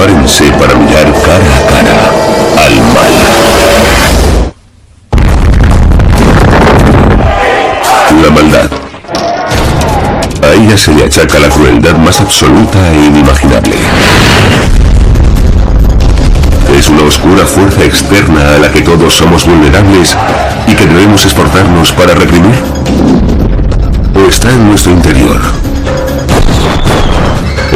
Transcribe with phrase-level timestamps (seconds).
[0.00, 1.96] Prepárense para mirar cara a cara
[2.64, 3.14] al mal.
[8.22, 8.70] La maldad.
[10.42, 13.76] A ella se le achaca la crueldad más absoluta e inimaginable.
[16.78, 20.16] Es una oscura fuerza externa a la que todos somos vulnerables
[20.66, 22.56] y que debemos esforzarnos para reprimir.
[24.14, 25.38] ¿O está en nuestro interior?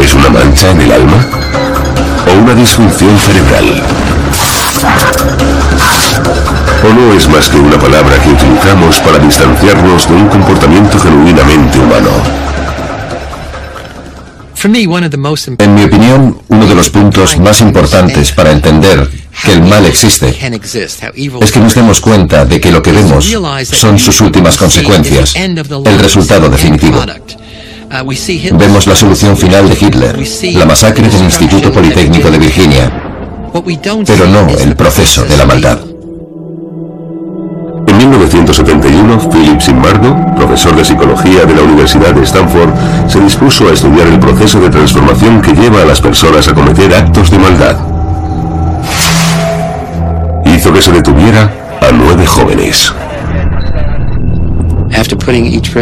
[0.02, 1.44] ¿Es una mancha en el alma?
[2.34, 3.82] ¿O una disfunción cerebral?
[6.82, 11.78] ¿O no es más que una palabra que utilizamos para distanciarnos de un comportamiento genuinamente
[11.78, 12.10] humano?
[15.58, 19.08] En mi opinión, uno de los puntos más importantes para entender
[19.44, 20.34] que el mal existe
[21.40, 23.32] es que nos demos cuenta de que lo que vemos
[23.70, 27.04] son sus últimas consecuencias, el resultado definitivo.
[28.02, 30.18] Vemos la solución final de Hitler,
[30.54, 32.90] la masacre del Instituto Politécnico de Virginia,
[34.04, 35.78] pero no el proceso de la maldad.
[37.86, 42.70] En 1971, Philip Simbardo, profesor de psicología de la Universidad de Stanford,
[43.06, 46.92] se dispuso a estudiar el proceso de transformación que lleva a las personas a cometer
[46.92, 47.78] actos de maldad.
[50.46, 51.48] Hizo que se detuviera
[51.80, 52.92] a nueve jóvenes.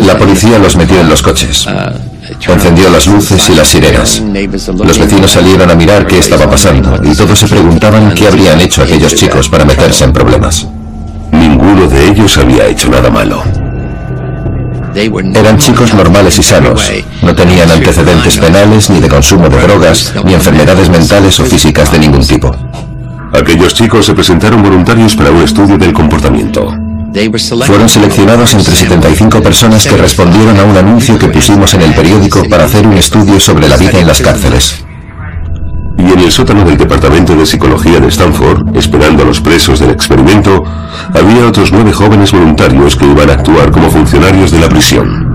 [0.01, 1.67] La policía los metió en los coches.
[2.49, 4.23] Encendió las luces y las sirenas.
[4.85, 8.83] Los vecinos salieron a mirar qué estaba pasando y todos se preguntaban qué habrían hecho
[8.83, 10.67] aquellos chicos para meterse en problemas.
[11.33, 13.43] Ninguno de ellos había hecho nada malo.
[14.95, 16.91] Eran chicos normales y sanos.
[17.23, 21.99] No tenían antecedentes penales, ni de consumo de drogas, ni enfermedades mentales o físicas de
[21.99, 22.55] ningún tipo.
[23.33, 26.82] Aquellos chicos se presentaron voluntarios para un estudio del comportamiento.
[27.67, 32.43] Fueron seleccionados entre 75 personas que respondieron a un anuncio que pusimos en el periódico
[32.49, 34.83] para hacer un estudio sobre la vida en las cárceles.
[35.99, 39.91] Y en el sótano del Departamento de Psicología de Stanford, esperando a los presos del
[39.91, 40.65] experimento,
[41.13, 45.33] había otros nueve jóvenes voluntarios que iban a actuar como funcionarios de la prisión.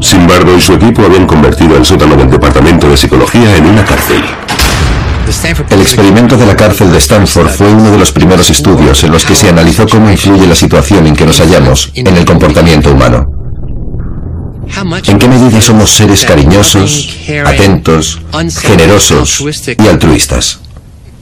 [0.00, 4.22] Simbardo y su equipo habían convertido el sótano del Departamento de Psicología en una cárcel.
[5.70, 9.24] El experimento de la cárcel de Stanford fue uno de los primeros estudios en los
[9.24, 13.26] que se analizó cómo influye la situación en que nos hallamos en el comportamiento humano.
[15.06, 17.10] ¿En qué medida somos seres cariñosos,
[17.44, 18.20] atentos,
[18.60, 19.42] generosos
[19.78, 20.60] y altruistas?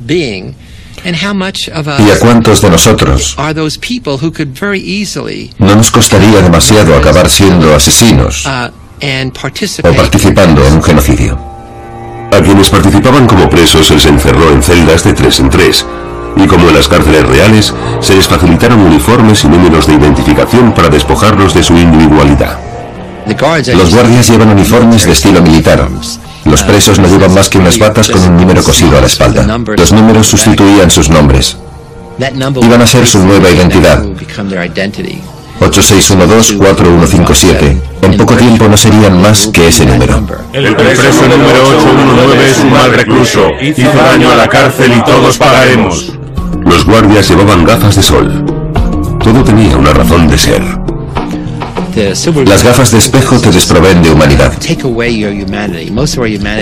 [0.07, 0.45] ¿Y
[2.11, 3.35] a cuántos de nosotros
[5.59, 11.50] no nos costaría demasiado acabar siendo asesinos o participando en un genocidio?
[12.33, 15.85] A quienes participaban como presos se les encerró en celdas de tres en tres,
[16.37, 20.89] y como en las cárceles reales, se les facilitaron uniformes y números de identificación para
[20.89, 22.59] despojarlos de su individualidad.
[23.75, 25.89] Los guardias llevan uniformes de estilo militar.
[26.45, 29.47] Los presos no llevan más que unas batas con un número cosido a la espalda.
[29.77, 31.57] Los números sustituían sus nombres.
[32.19, 34.03] Iban a ser su nueva identidad.
[35.61, 37.81] 8612-4157.
[38.03, 40.21] En poco tiempo no serían más que ese número.
[40.53, 43.51] El preso número 819 es un mal recluso.
[43.61, 46.13] Hizo daño a la cárcel y todos pagaremos.
[46.65, 48.45] Los guardias llevaban gafas de sol.
[49.23, 50.63] Todo tenía una razón de ser.
[52.47, 54.53] Las gafas de espejo te desproveen de humanidad.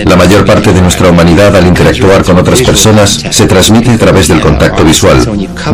[0.05, 4.27] La mayor parte de nuestra humanidad al interactuar con otras personas se transmite a través
[4.27, 5.23] del contacto visual,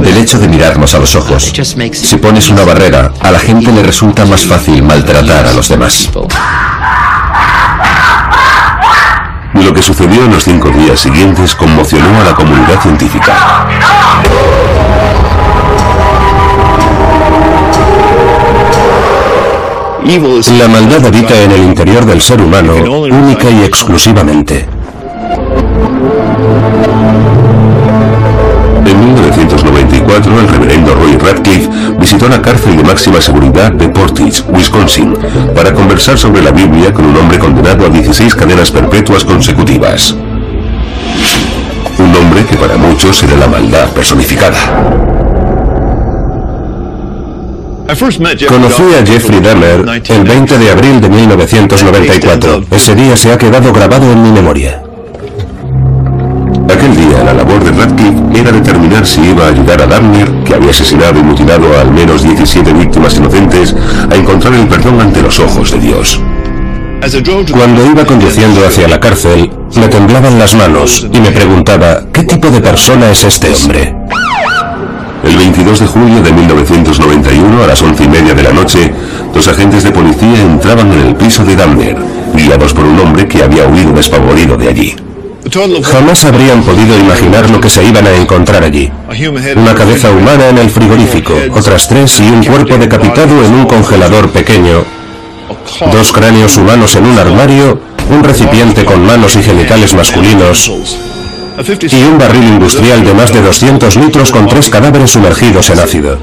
[0.01, 1.53] del hecho de mirarnos a los ojos.
[1.93, 6.09] Si pones una barrera, a la gente le resulta más fácil maltratar a los demás.
[9.53, 13.65] Lo que sucedió en los cinco días siguientes conmocionó a la comunidad científica.
[20.05, 24.67] La maldad habita en el interior del ser humano, única y exclusivamente.
[28.85, 35.17] En 1994, el reverendo Roy Radcliffe visitó la cárcel de máxima seguridad de Portage, Wisconsin,
[35.55, 40.13] para conversar sobre la Biblia con un hombre condenado a 16 cadenas perpetuas consecutivas.
[41.97, 45.14] Un hombre que para muchos era la maldad personificada.
[47.87, 52.63] Conocí a Jeffrey Dahmer el 20 de abril de 1994.
[52.71, 54.81] Ese día se ha quedado grabado en mi memoria.
[56.67, 60.55] Aquel día la labor de Radcliffe era determinar si iba a ayudar a Dahmer, que
[60.55, 63.75] había asesinado y mutilado a al menos 17 víctimas inocentes,
[64.11, 66.19] a encontrar el perdón ante los ojos de Dios.
[67.51, 72.49] Cuando iba conduciendo hacia la cárcel, me temblaban las manos y me preguntaba, ¿qué tipo
[72.49, 73.95] de persona es este hombre?
[75.25, 78.91] El 22 de julio de 1991, a las once y media de la noche,
[79.33, 81.97] los agentes de policía entraban en el piso de Damner,
[82.35, 84.95] guiados por un hombre que había huido despavorido de allí.
[85.83, 88.91] Jamás habrían podido imaginar lo que se iban a encontrar allí.
[89.55, 94.29] Una cabeza humana en el frigorífico, otras tres y un cuerpo decapitado en un congelador
[94.29, 94.83] pequeño.
[95.91, 97.79] Dos cráneos humanos en un armario,
[98.11, 100.71] un recipiente con manos y genitales masculinos
[101.57, 106.17] y un barril industrial de más de 200 litros con tres cadáveres sumergidos en ácido.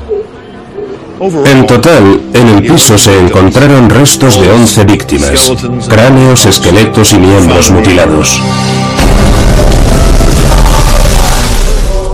[1.46, 5.52] En total, en el piso se encontraron restos de 11 víctimas,
[5.88, 8.43] cráneos, esqueletos y miembros mutilados.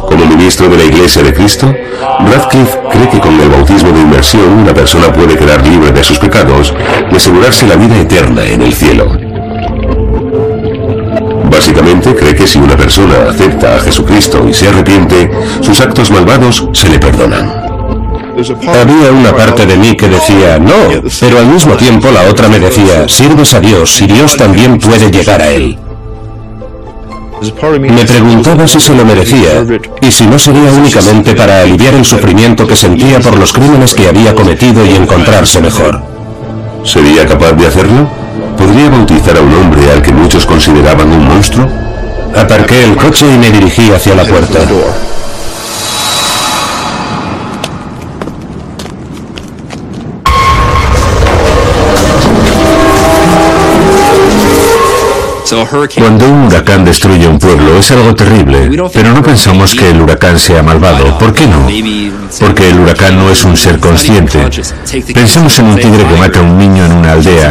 [0.06, 1.75] Como ministro de la Iglesia de Cristo,
[2.21, 6.19] Radcliffe cree que con el bautismo de inmersión una persona puede quedar libre de sus
[6.19, 6.73] pecados
[7.11, 9.27] y asegurarse la vida eterna en el cielo.
[11.58, 15.28] Básicamente cree que si una persona acepta a Jesucristo y se arrepiente,
[15.60, 17.50] sus actos malvados se le perdonan.
[18.69, 22.60] Había una parte de mí que decía, no, pero al mismo tiempo la otra me
[22.60, 25.76] decía, sirves a Dios y Dios también puede llegar a Él.
[27.81, 29.66] Me preguntaba si se lo merecía
[30.00, 34.06] y si no sería únicamente para aliviar el sufrimiento que sentía por los crímenes que
[34.06, 36.00] había cometido y encontrarse mejor.
[36.84, 38.27] ¿Sería capaz de hacerlo?
[38.69, 41.67] ¿Podría bautizar a un hombre al que muchos consideraban un monstruo?
[42.37, 44.59] Aparqué el coche y me dirigí hacia la puerta.
[55.97, 60.39] Cuando un huracán destruye un pueblo es algo terrible, pero no pensamos que el huracán
[60.39, 61.17] sea malvado.
[61.19, 61.67] ¿Por qué no?
[62.39, 64.39] Porque el huracán no es un ser consciente.
[65.15, 67.50] Pensemos en un tigre que mata a un niño en una aldea.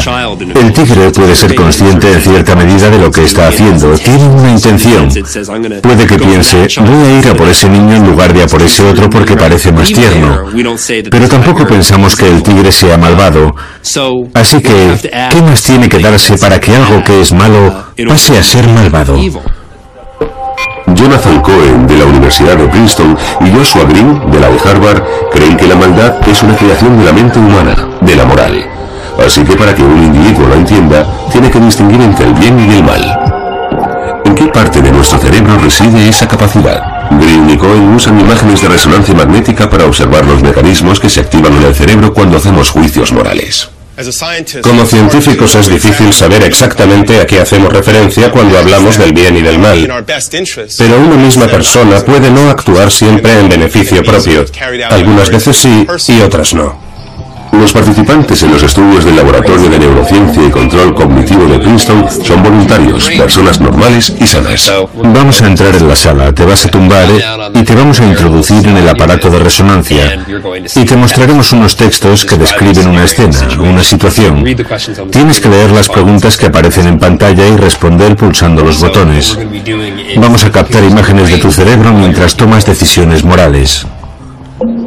[0.54, 3.92] El tigre puede ser consciente en cierta medida de lo que está haciendo.
[3.96, 5.10] Tiene una intención.
[5.82, 8.62] Puede que piense, voy a ir a por ese niño en lugar de a por
[8.62, 10.46] ese otro porque parece más tierno.
[11.10, 13.56] Pero tampoco pensamos que el tigre sea malvado.
[14.36, 15.00] Así que,
[15.32, 19.18] ¿qué más tiene que darse para que algo que es malo pase a ser malvado.
[20.94, 25.58] Jonathan Cohen de la Universidad de Princeton y Joshua Green de la de Harvard creen
[25.58, 28.66] que la maldad es una creación de la mente humana, de la moral.
[29.26, 32.76] Así que para que un individuo lo entienda, tiene que distinguir entre el bien y
[32.76, 34.22] el mal.
[34.26, 37.10] ¿En qué parte de nuestro cerebro reside esa capacidad?
[37.12, 41.56] Green y Cohen usan imágenes de resonancia magnética para observar los mecanismos que se activan
[41.56, 43.70] en el cerebro cuando hacemos juicios morales.
[44.62, 49.42] Como científicos es difícil saber exactamente a qué hacemos referencia cuando hablamos del bien y
[49.42, 49.88] del mal.
[50.78, 54.46] Pero una misma persona puede no actuar siempre en beneficio propio.
[54.90, 56.87] Algunas veces sí y otras no.
[57.52, 62.44] Los participantes en los estudios del Laboratorio de Neurociencia y Control Cognitivo de Princeton son
[62.44, 64.72] voluntarios, personas normales y sanas.
[64.96, 67.08] Vamos a entrar en la sala, te vas a tumbar
[67.54, 70.26] y te vamos a introducir en el aparato de resonancia
[70.76, 74.44] y te mostraremos unos textos que describen una escena, una situación.
[75.12, 79.38] Tienes que leer las preguntas que aparecen en pantalla y responder pulsando los botones.
[80.18, 83.86] Vamos a captar imágenes de tu cerebro mientras tomas decisiones morales.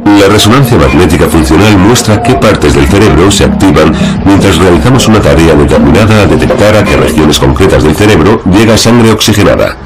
[0.05, 3.93] La resonancia magnética funcional muestra qué partes del cerebro se activan
[4.25, 9.11] mientras realizamos una tarea determinada a detectar a qué regiones concretas del cerebro llega sangre
[9.11, 9.77] oxigenada.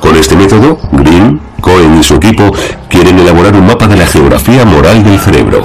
[0.00, 2.52] Con este método, Green, Cohen y su equipo
[2.88, 5.64] quieren elaborar un mapa de la geografía moral del cerebro.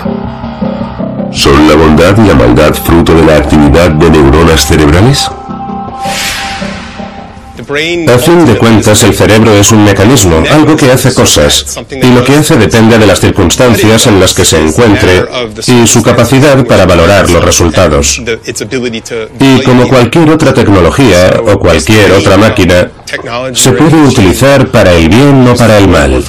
[1.31, 5.29] ¿Son la bondad y la maldad fruto de la actividad de neuronas cerebrales?
[7.69, 12.23] A fin de cuentas, el cerebro es un mecanismo, algo que hace cosas, y lo
[12.23, 15.25] que hace depende de las circunstancias en las que se encuentre
[15.67, 18.19] y su capacidad para valorar los resultados.
[19.39, 22.89] Y como cualquier otra tecnología o cualquier otra máquina,
[23.53, 26.23] se puede utilizar para el bien o para el mal.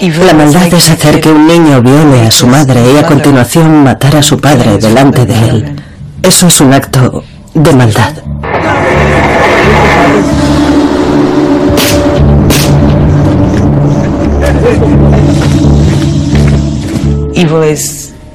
[0.00, 4.14] La maldad es hacer que un niño viole a su madre y a continuación matar
[4.14, 5.76] a su padre delante de él.
[6.22, 8.12] Eso es un acto de maldad.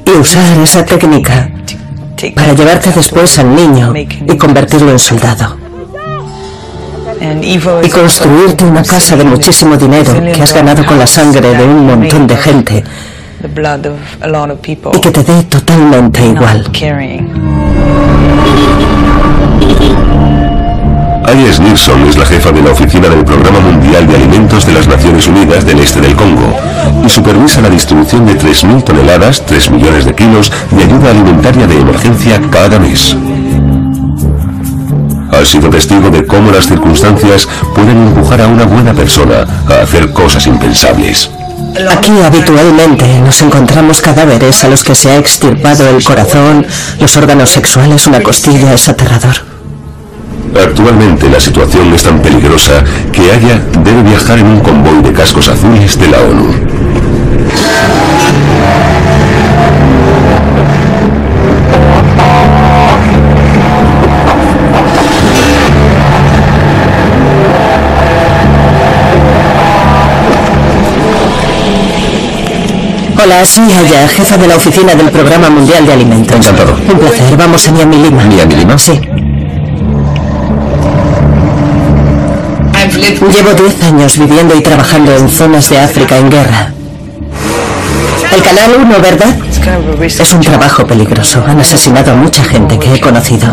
[0.05, 1.49] Y usar esa técnica
[2.35, 5.62] para llevarte después al niño y convertirlo en soldado
[7.41, 11.85] y construirte una casa de muchísimo dinero que has ganado con la sangre de un
[11.85, 12.83] montón de gente
[14.93, 16.69] y que te dé totalmente igual.
[21.25, 24.87] Alice Nilsson es la jefa de la oficina del Programa Mundial de Alimentos de las
[24.87, 26.53] Naciones Unidas del Este del Congo
[27.05, 31.79] y supervisa la distribución de 3.000 toneladas, 3 millones de kilos de ayuda alimentaria de
[31.79, 33.15] emergencia cada mes.
[35.33, 40.11] Ha sido testigo de cómo las circunstancias pueden empujar a una buena persona a hacer
[40.11, 41.29] cosas impensables.
[41.89, 46.65] Aquí habitualmente nos encontramos cadáveres a los que se ha extirpado el corazón,
[46.99, 49.35] los órganos sexuales, una costilla, es aterrador.
[50.55, 55.47] Actualmente la situación es tan peligrosa que Aya debe viajar en un convoy de cascos
[55.47, 56.53] azules de la ONU.
[73.23, 76.35] Hola, soy Aya, jefa de la oficina del Programa Mundial de Alimentos.
[76.35, 76.75] Encantado.
[76.91, 78.25] Un placer, vamos a Miami Lima.
[78.25, 78.77] ¿Miami Lima?
[78.77, 78.99] Sí.
[83.31, 86.73] Llevo 10 años viviendo y trabajando en zonas de África en guerra.
[88.35, 89.37] El Canal 1, ¿verdad?
[90.03, 91.45] Es un trabajo peligroso.
[91.47, 93.47] Han asesinado a mucha gente que he conocido.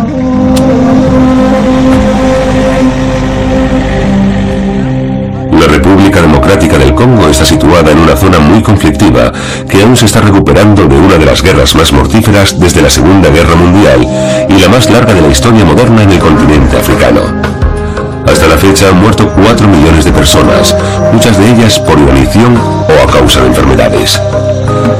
[5.60, 9.30] La República Democrática del Congo está situada en una zona muy conflictiva
[9.68, 13.28] que aún se está recuperando de una de las guerras más mortíferas desde la Segunda
[13.28, 14.00] Guerra Mundial
[14.48, 17.20] y la más larga de la historia moderna en el continente africano.
[18.26, 20.74] Hasta la fecha han muerto 4 millones de personas,
[21.12, 24.18] muchas de ellas por inanición o a causa de enfermedades.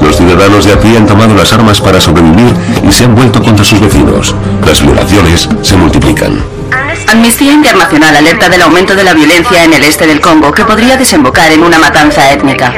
[0.03, 2.53] Los ciudadanos de a pie han tomado las armas para sobrevivir
[2.87, 4.35] y se han vuelto contra sus vecinos.
[4.67, 6.60] Las violaciones se multiplican.
[7.07, 10.97] Amnistía Internacional alerta del aumento de la violencia en el este del Congo que podría
[10.97, 12.73] desembocar en una matanza étnica.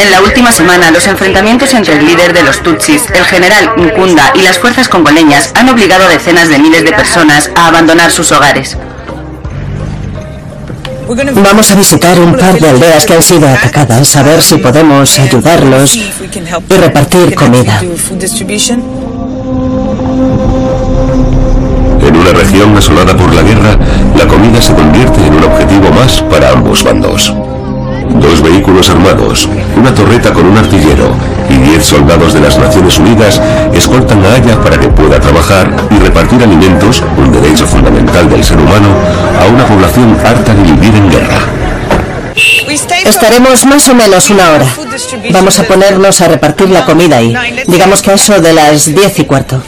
[0.00, 4.32] En la última semana, los enfrentamientos entre el líder de los Tutsis, el general Nkunda
[4.34, 8.32] y las fuerzas congoleñas han obligado a decenas de miles de personas a abandonar sus
[8.32, 8.76] hogares.
[11.34, 15.18] Vamos a visitar un par de aldeas que han sido atacadas, a ver si podemos
[15.18, 17.82] ayudarlos y repartir comida.
[22.22, 23.76] En una región asolada por la guerra,
[24.16, 27.34] la comida se convierte en un objetivo más para ambos bandos.
[28.14, 31.16] Dos vehículos armados, una torreta con un artillero
[31.50, 33.40] y diez soldados de las Naciones Unidas
[33.74, 38.58] escoltan a Aya para que pueda trabajar y repartir alimentos, un derecho fundamental del ser
[38.58, 38.88] humano,
[39.40, 41.38] a una población harta de vivir en guerra.
[43.04, 44.66] Estaremos más o menos una hora.
[45.32, 47.34] Vamos a ponernos a repartir la comida ahí.
[47.66, 49.60] Digamos que a eso de las diez y cuarto.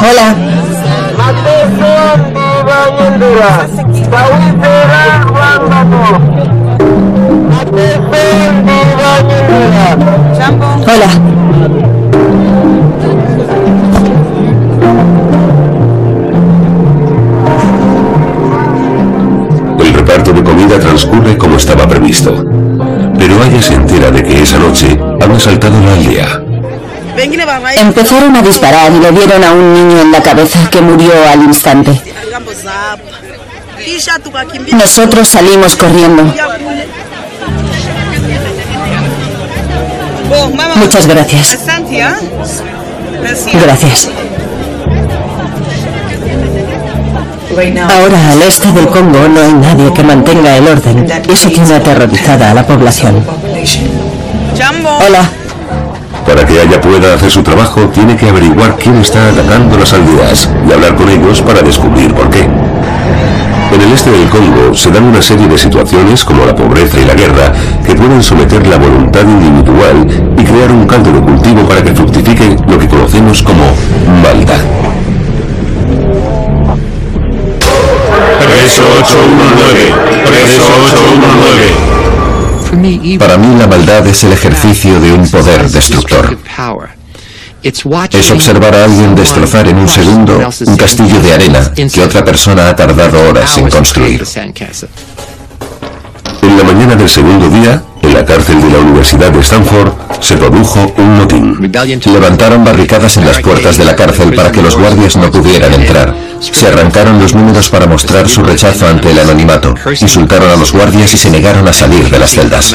[0.00, 0.34] Hola.
[10.86, 11.08] Hola.
[19.78, 22.44] El reparto de comida transcurre como estaba previsto.
[23.34, 26.40] Pero Aya se entera de que esa noche han asaltado la aldea.
[27.80, 31.42] Empezaron a disparar y le dieron a un niño en la cabeza que murió al
[31.42, 32.00] instante.
[34.72, 36.32] Nosotros salimos corriendo.
[40.76, 41.58] Muchas gracias.
[43.52, 44.10] Gracias.
[47.54, 51.06] Ahora al este del Congo no hay nadie que mantenga el orden.
[51.28, 53.24] Eso tiene aterrorizada a la población.
[55.06, 55.30] Hola.
[56.26, 60.50] Para que Aya pueda hacer su trabajo, tiene que averiguar quién está atacando las aldeas
[60.68, 62.40] y hablar con ellos para descubrir por qué.
[62.42, 67.04] En el este del Congo se dan una serie de situaciones como la pobreza y
[67.04, 67.52] la guerra
[67.86, 70.06] que pueden someter la voluntad individual
[70.36, 73.64] y crear un caldo de cultivo para que fructifique lo que conocemos como
[74.22, 74.93] maldad.
[78.74, 79.94] 3819,
[80.26, 83.18] 3819.
[83.18, 86.36] Para mí la maldad es el ejercicio de un poder destructor.
[87.62, 87.86] Es
[88.32, 92.74] observar a alguien destrozar en un segundo un castillo de arena que otra persona ha
[92.74, 94.24] tardado horas en construir.
[96.42, 100.36] En la mañana del segundo día, en la cárcel de la Universidad de Stanford, se
[100.36, 101.56] produjo un motín.
[102.12, 106.23] Levantaron barricadas en las puertas de la cárcel para que los guardias no pudieran entrar.
[106.40, 109.74] Se arrancaron los números para mostrar su rechazo ante el anonimato.
[110.00, 112.74] Insultaron a los guardias y se negaron a salir de las celdas.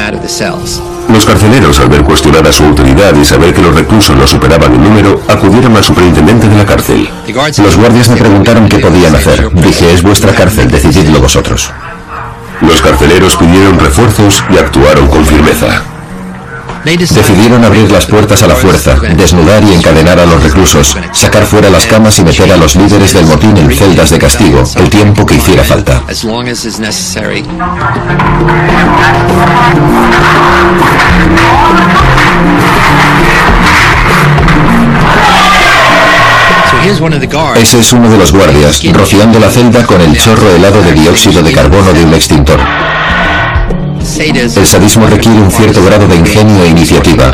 [1.12, 4.82] Los carceleros, al ver cuestionada su autoridad y saber que los reclusos no superaban el
[4.82, 7.10] número, acudieron al superintendente de la cárcel.
[7.64, 9.50] Los guardias me preguntaron qué podían hacer.
[9.54, 11.72] Dije, es vuestra cárcel, decididlo vosotros.
[12.62, 15.84] Los carceleros pidieron refuerzos y actuaron con firmeza.
[16.98, 21.70] Decidieron abrir las puertas a la fuerza, desnudar y encadenar a los reclusos, sacar fuera
[21.70, 25.24] las camas y meter a los líderes del motín en celdas de castigo, el tiempo
[25.24, 26.04] que hiciera falta.
[37.56, 41.44] Ese es uno de los guardias, rociando la celda con el chorro helado de dióxido
[41.44, 42.60] de carbono de un extintor.
[44.18, 47.32] El sadismo requiere un cierto grado de ingenio e iniciativa,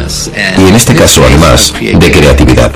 [0.58, 2.72] y en este caso, además, de creatividad.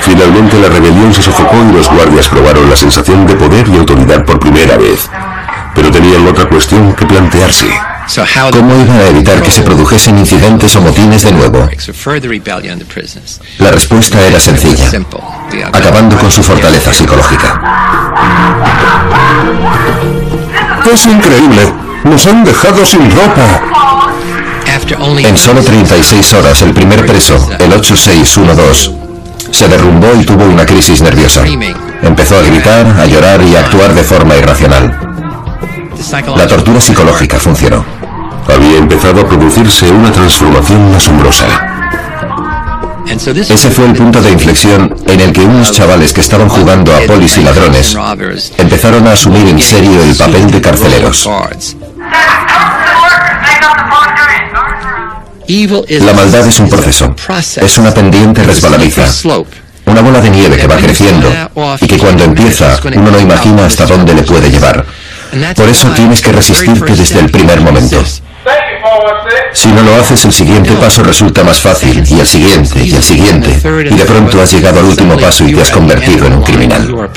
[0.00, 4.24] Finalmente la rebelión se sofocó y los guardias probaron la sensación de poder y autoridad
[4.24, 5.08] por primera vez.
[5.74, 7.68] Pero tenían otra cuestión que plantearse.
[8.50, 11.68] ¿Cómo iban a evitar que se produjesen incidentes o motines de nuevo?
[13.58, 14.90] La respuesta era sencilla,
[15.72, 17.60] acabando con su fortaleza psicológica.
[20.92, 21.87] Es increíble.
[22.08, 23.60] Nos han dejado sin ropa.
[25.18, 28.90] En solo 36 horas, el primer preso, el 8612,
[29.50, 31.44] se derrumbó y tuvo una crisis nerviosa.
[32.02, 34.98] Empezó a gritar, a llorar y a actuar de forma irracional.
[36.36, 37.84] La tortura psicológica funcionó.
[38.48, 41.46] Había empezado a producirse una transformación asombrosa.
[43.10, 47.00] Ese fue el punto de inflexión en el que unos chavales que estaban jugando a
[47.00, 47.96] polis y ladrones
[48.58, 51.28] empezaron a asumir en serio el papel de carceleros.
[55.48, 57.14] La maldad es un proceso,
[57.56, 59.06] es una pendiente resbaladiza,
[59.86, 61.30] una bola de nieve que va creciendo
[61.80, 64.84] y que cuando empieza uno no imagina hasta dónde le puede llevar.
[65.56, 68.04] Por eso tienes que resistirte desde el primer momento.
[69.52, 73.02] Si no lo haces, el siguiente paso resulta más fácil, y el siguiente, y el
[73.02, 73.50] siguiente,
[73.90, 77.10] y de pronto has llegado al último paso y te has convertido en un criminal.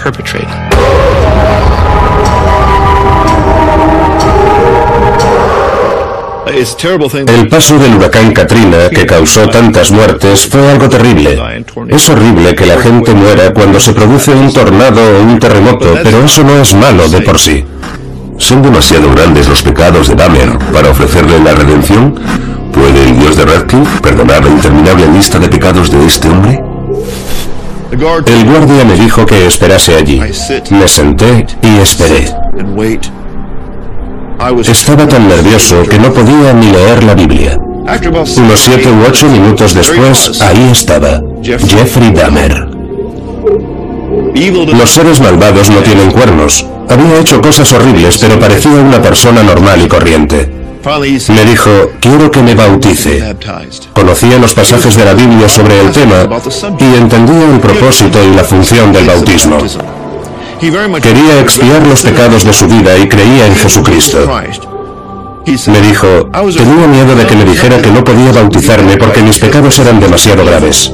[7.28, 11.64] El paso del huracán Katrina, que causó tantas muertes, fue algo terrible.
[11.88, 16.24] Es horrible que la gente muera cuando se produce un tornado o un terremoto, pero
[16.24, 17.64] eso no es malo de por sí.
[18.38, 22.16] ¿Son demasiado grandes los pecados de Dahmer para ofrecerle la redención?
[22.74, 26.62] ¿Puede el dios de Radcliffe perdonar la interminable lista de pecados de este hombre?
[27.92, 30.20] El guardia me dijo que esperase allí.
[30.72, 32.26] Me senté y esperé.
[34.68, 37.60] Estaba tan nervioso que no podía ni leer la Biblia.
[38.38, 42.68] Unos siete u ocho minutos después, ahí estaba, Jeffrey Dahmer.
[44.78, 46.66] Los seres malvados no tienen cuernos.
[46.90, 50.50] Había hecho cosas horribles, pero parecía una persona normal y corriente.
[51.30, 53.36] Me dijo, quiero que me bautice.
[53.94, 56.28] Conocía los pasajes de la Biblia sobre el tema
[56.80, 59.58] y entendía el propósito y la función del bautismo.
[60.62, 64.20] Quería expiar los pecados de su vida y creía en Jesucristo.
[65.66, 66.08] Me dijo,
[66.56, 70.46] tenía miedo de que me dijera que no podía bautizarme porque mis pecados eran demasiado
[70.46, 70.94] graves.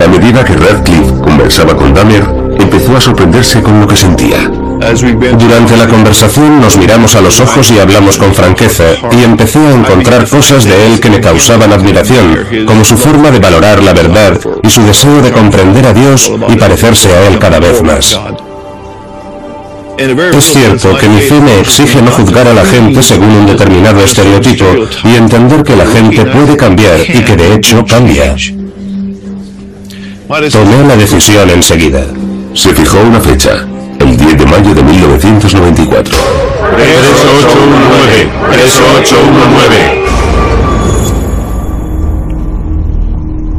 [0.00, 2.22] A medida que Radcliffe conversaba con Dahmer,
[2.60, 4.48] empezó a sorprenderse con lo que sentía.
[4.80, 9.72] Durante la conversación nos miramos a los ojos y hablamos con franqueza y empecé a
[9.72, 14.38] encontrar cosas de él que me causaban admiración, como su forma de valorar la verdad
[14.62, 18.18] y su deseo de comprender a Dios y parecerse a Él cada vez más.
[19.98, 24.00] Es cierto que mi fe me exige no juzgar a la gente según un determinado
[24.04, 24.64] estereotipo
[25.02, 28.36] y entender que la gente puede cambiar y que de hecho cambia.
[30.52, 32.04] Tomé la decisión enseguida.
[32.54, 33.66] Se fijó una fecha,
[34.00, 36.16] el 10 de mayo de 1994.
[36.76, 40.08] 3819, 3819.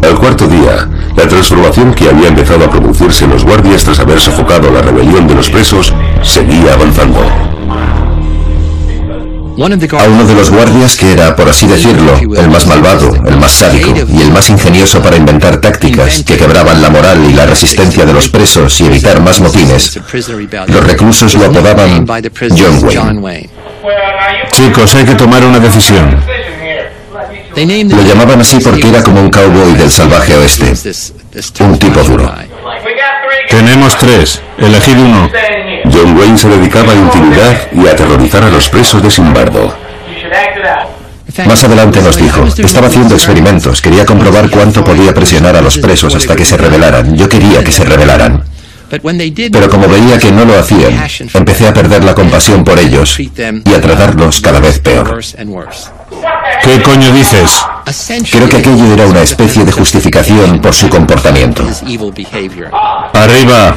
[0.04, 4.20] Al cuarto día, la transformación que había empezado a producirse en los guardias tras haber
[4.20, 7.20] sofocado la rebelión de los presos seguía avanzando.
[9.60, 13.52] A uno de los guardias que era, por así decirlo, el más malvado, el más
[13.52, 18.06] sádico y el más ingenioso para inventar tácticas que quebraban la moral y la resistencia
[18.06, 20.00] de los presos y evitar más motines,
[20.68, 22.06] los reclusos lo apodaban
[22.58, 23.50] John Wayne.
[24.54, 26.24] Chicos, hay que tomar una decisión.
[27.58, 30.72] Lo llamaban así porque era como un cowboy del salvaje oeste,
[31.60, 32.34] un tipo duro.
[33.50, 35.30] Tenemos tres, elegid uno.
[36.00, 39.74] John Wayne se dedicaba a intimidar y a aterrorizar a los presos de Simbardo.
[41.46, 46.16] Más adelante nos dijo, estaba haciendo experimentos, quería comprobar cuánto podía presionar a los presos
[46.16, 47.18] hasta que se rebelaran.
[47.18, 48.44] Yo quería que se rebelaran.
[48.90, 53.30] Pero como veía que no lo hacían, empecé a perder la compasión por ellos y
[53.74, 55.20] a tratarlos cada vez peor.
[56.64, 57.62] ¿Qué coño dices?
[58.32, 61.68] Creo que aquello era una especie de justificación por su comportamiento.
[63.14, 63.76] Arriba.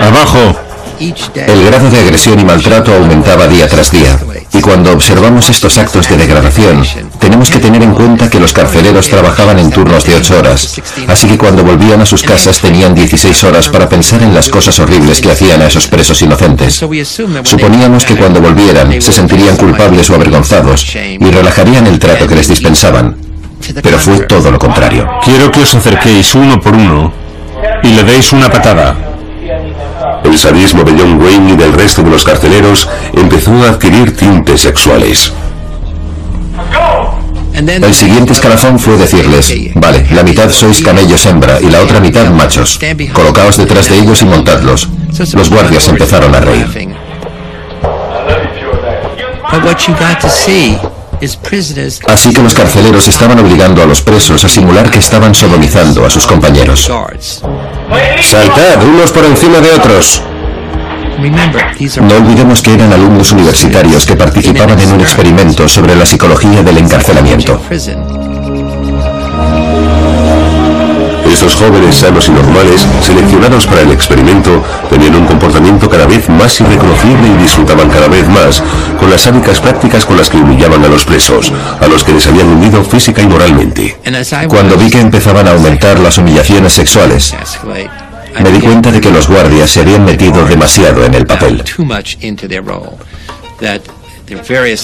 [0.00, 0.65] Abajo.
[0.98, 4.18] El grado de agresión y maltrato aumentaba día tras día.
[4.52, 6.82] Y cuando observamos estos actos de degradación,
[7.18, 11.26] tenemos que tener en cuenta que los carceleros trabajaban en turnos de 8 horas, así
[11.26, 15.20] que cuando volvían a sus casas tenían 16 horas para pensar en las cosas horribles
[15.20, 16.74] que hacían a esos presos inocentes.
[17.44, 22.48] Suponíamos que cuando volvieran se sentirían culpables o avergonzados y relajarían el trato que les
[22.48, 23.16] dispensaban.
[23.82, 25.06] pero fue todo lo contrario.
[25.24, 27.12] Quiero que os acerquéis uno por uno
[27.82, 29.15] y le deis una patada.
[30.24, 34.60] El sadismo de John Wayne y del resto de los carceleros empezó a adquirir tintes
[34.62, 35.32] sexuales.
[37.54, 42.28] El siguiente escalafón fue decirles, vale, la mitad sois camellos hembra y la otra mitad
[42.30, 42.78] machos.
[43.12, 44.88] Colocaos detrás de ellos y montadlos.
[45.32, 46.96] Los guardias empezaron a reír.
[52.08, 56.10] Así que los carceleros estaban obligando a los presos a simular que estaban sodomizando a
[56.10, 56.90] sus compañeros.
[58.20, 60.22] Saltad unos por encima de otros.
[62.02, 66.78] No olvidemos que eran alumnos universitarios que participaban en un experimento sobre la psicología del
[66.78, 67.60] encarcelamiento.
[71.36, 76.58] Estos jóvenes sanos y normales, seleccionados para el experimento, tenían un comportamiento cada vez más
[76.62, 78.62] irreconocible y disfrutaban cada vez más
[78.98, 82.26] con las sádicas prácticas con las que humillaban a los presos, a los que les
[82.26, 83.98] habían hundido física y moralmente.
[84.48, 87.34] Cuando vi que empezaban a aumentar las humillaciones sexuales,
[88.42, 91.62] me di cuenta de que los guardias se habían metido demasiado en el papel.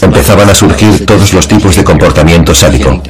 [0.02, 3.02] Empezaban a surgir todos los tipos de comportamiento sádico.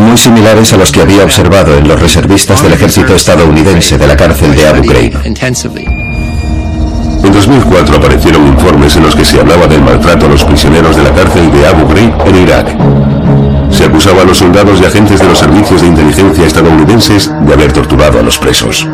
[0.00, 4.16] Muy similares a los que había observado en los reservistas del ejército estadounidense de la
[4.16, 5.18] cárcel de Abu Ghraib.
[7.24, 11.04] En 2004 aparecieron informes en los que se hablaba del maltrato a los prisioneros de
[11.04, 12.76] la cárcel de Abu Ghraib en Irak.
[13.70, 17.72] Se acusaba a los soldados y agentes de los servicios de inteligencia estadounidenses de haber
[17.72, 18.86] torturado a los presos.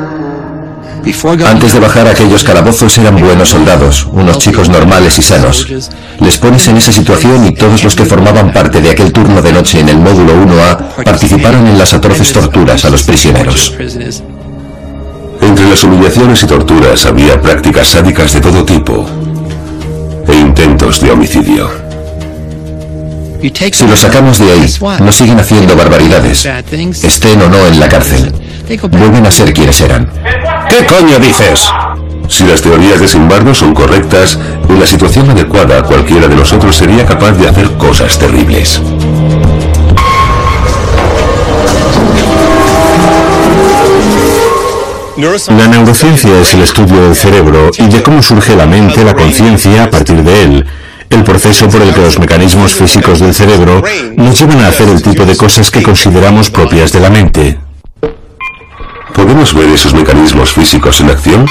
[1.46, 5.66] Antes de bajar aquellos calabozos eran buenos soldados, unos chicos normales y sanos.
[6.20, 9.52] Les pones en esa situación y todos los que formaban parte de aquel turno de
[9.52, 13.74] noche en el módulo 1A participaron en las atroces torturas a los prisioneros.
[15.40, 19.06] Entre las humillaciones y torturas había prácticas sádicas de todo tipo
[20.28, 21.70] e intentos de homicidio.
[23.72, 24.66] Si los sacamos de ahí,
[25.00, 26.46] no siguen haciendo barbaridades,
[27.02, 28.32] estén o no en la cárcel.
[28.90, 30.10] Vuelven a ser quienes eran.
[30.68, 31.70] ¿Qué coño dices?
[32.28, 37.06] Si las teorías de Simbardo son correctas, en la situación adecuada cualquiera de nosotros sería
[37.06, 38.82] capaz de hacer cosas terribles.
[45.48, 49.84] La neurociencia es el estudio del cerebro y de cómo surge la mente, la conciencia
[49.84, 50.66] a partir de él,
[51.10, 53.82] el proceso por el que los mecanismos físicos del cerebro
[54.16, 57.67] nos llevan a hacer el tipo de cosas que consideramos propias de la mente.
[59.18, 61.44] ¿Podemos ver esos mecanismos físicos en acción?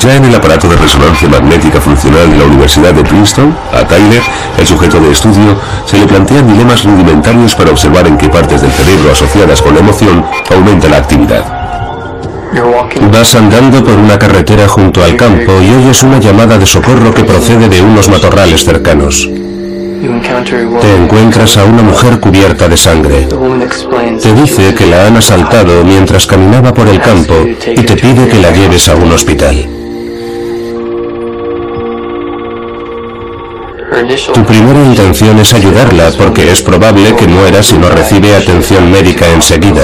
[0.00, 4.20] Ya en el aparato de resonancia magnética funcional de la Universidad de Princeton, a Tyler,
[4.58, 8.72] el sujeto de estudio, se le plantean dilemas rudimentarios para observar en qué partes del
[8.72, 11.44] cerebro asociadas con la emoción aumenta la actividad.
[13.12, 17.22] Vas andando por una carretera junto al campo y oyes una llamada de socorro que
[17.22, 19.28] procede de unos matorrales cercanos.
[20.00, 23.26] Te encuentras a una mujer cubierta de sangre.
[24.22, 28.38] Te dice que la han asaltado mientras caminaba por el campo y te pide que
[28.38, 29.68] la lleves a un hospital.
[34.32, 39.26] Tu primera intención es ayudarla porque es probable que muera si no recibe atención médica
[39.28, 39.82] enseguida.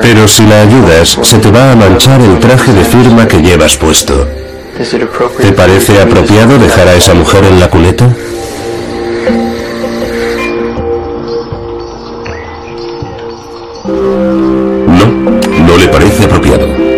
[0.00, 3.76] Pero si la ayudas, se te va a manchar el traje de firma que llevas
[3.76, 4.37] puesto.
[4.78, 8.06] ¿Te parece apropiado dejar a esa mujer en la cuneta?
[14.86, 16.97] No, no le parece apropiado.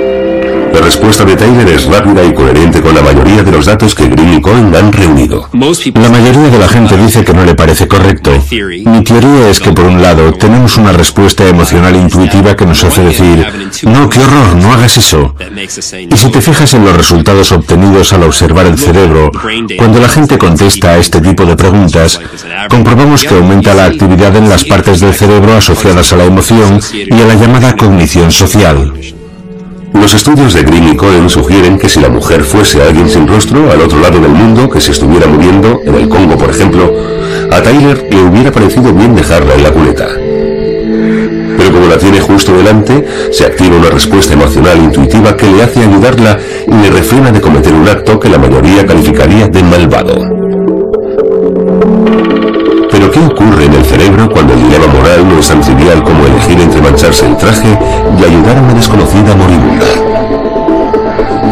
[0.91, 4.09] La respuesta de Tyler es rápida y coherente con la mayoría de los datos que
[4.09, 5.49] Green y Cohen han reunido.
[5.53, 8.33] La mayoría de la gente dice que no le parece correcto.
[8.51, 13.05] Mi teoría es que por un lado tenemos una respuesta emocional intuitiva que nos hace
[13.05, 13.47] decir,
[13.85, 15.37] no, qué horror, no hagas eso.
[16.11, 19.31] Y si te fijas en los resultados obtenidos al observar el cerebro,
[19.79, 22.21] cuando la gente contesta a este tipo de preguntas,
[22.69, 27.13] comprobamos que aumenta la actividad en las partes del cerebro asociadas a la emoción y
[27.13, 28.93] a la llamada cognición social.
[29.93, 33.71] Los estudios de Green y Cohen sugieren que si la mujer fuese alguien sin rostro
[33.71, 36.93] al otro lado del mundo que se estuviera muriendo, en el Congo por ejemplo,
[37.51, 40.07] a Tyler le hubiera parecido bien dejarla en la cuneta.
[41.59, 45.81] Pero como la tiene justo delante, se activa una respuesta emocional intuitiva que le hace
[45.81, 50.15] ayudarla y le refrena de cometer un acto que la mayoría calificaría de malvado.
[52.91, 56.27] Pero ¿qué ocurre en el cerebro cuando el dilema moral no es tan trivial como
[56.27, 57.69] elegir mancharse el traje
[58.19, 59.87] y ayudar a una desconocida moribunda?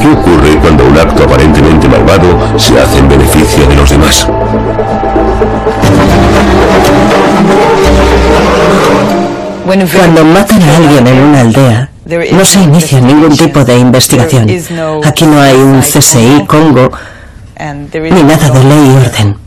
[0.01, 4.27] ¿Qué ocurre cuando un acto aparentemente malvado se hace en beneficio de los demás?
[9.65, 11.91] Cuando matan a alguien en una aldea,
[12.33, 14.49] No se inicia ningún tipo de investigación.
[15.05, 16.91] Aquí no hay un CSI Congo
[17.93, 19.38] ni nada de ley y orden.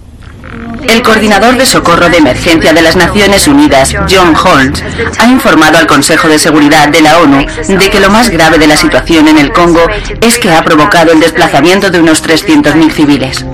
[0.87, 4.83] El coordinador de socorro de emergencia de las Naciones Unidas, John Holmes,
[5.19, 8.67] ha informado al Consejo de Seguridad de la ONU de que lo más grave de
[8.67, 9.81] la situación en el Congo
[10.21, 13.45] es que ha provocado el desplazamiento de unos 300.000 civiles.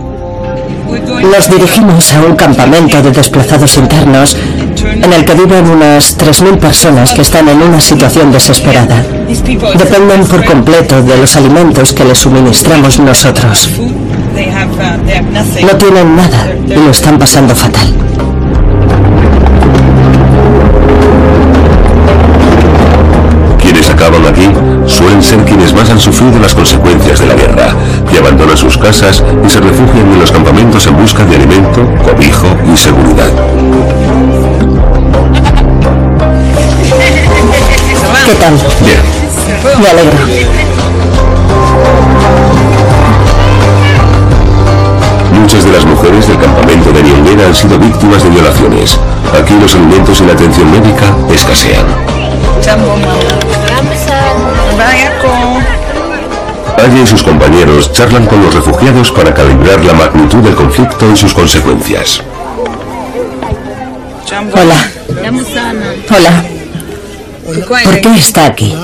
[1.21, 4.37] Nos dirigimos a un campamento de desplazados internos
[4.83, 9.03] en el que viven unas 3.000 personas que están en una situación desesperada.
[9.75, 13.69] Dependen por completo de los alimentos que les suministramos nosotros.
[14.37, 17.87] No tienen nada y lo están pasando fatal.
[23.59, 24.47] Quienes acaban aquí
[24.85, 27.75] suelen ser quienes más han sufrido las consecuencias de la guerra
[28.13, 32.47] y abandonan sus casas y se refugian en los campamentos en busca de alimento, cobijo
[32.71, 33.31] y seguridad.
[38.27, 38.53] ¿Qué tal?
[38.83, 38.99] Bien.
[39.81, 40.17] Me alegro.
[45.47, 48.99] Muchas de las mujeres del campamento de Niongera han sido víctimas de violaciones.
[49.33, 51.85] Aquí los alimentos y la atención médica escasean.
[56.77, 61.15] Aya y sus compañeros charlan con los refugiados para calibrar la magnitud del conflicto y
[61.15, 62.21] sus consecuencias.
[64.53, 64.91] Hola.
[66.09, 66.43] Hola.
[67.85, 68.75] ¿Por qué está aquí?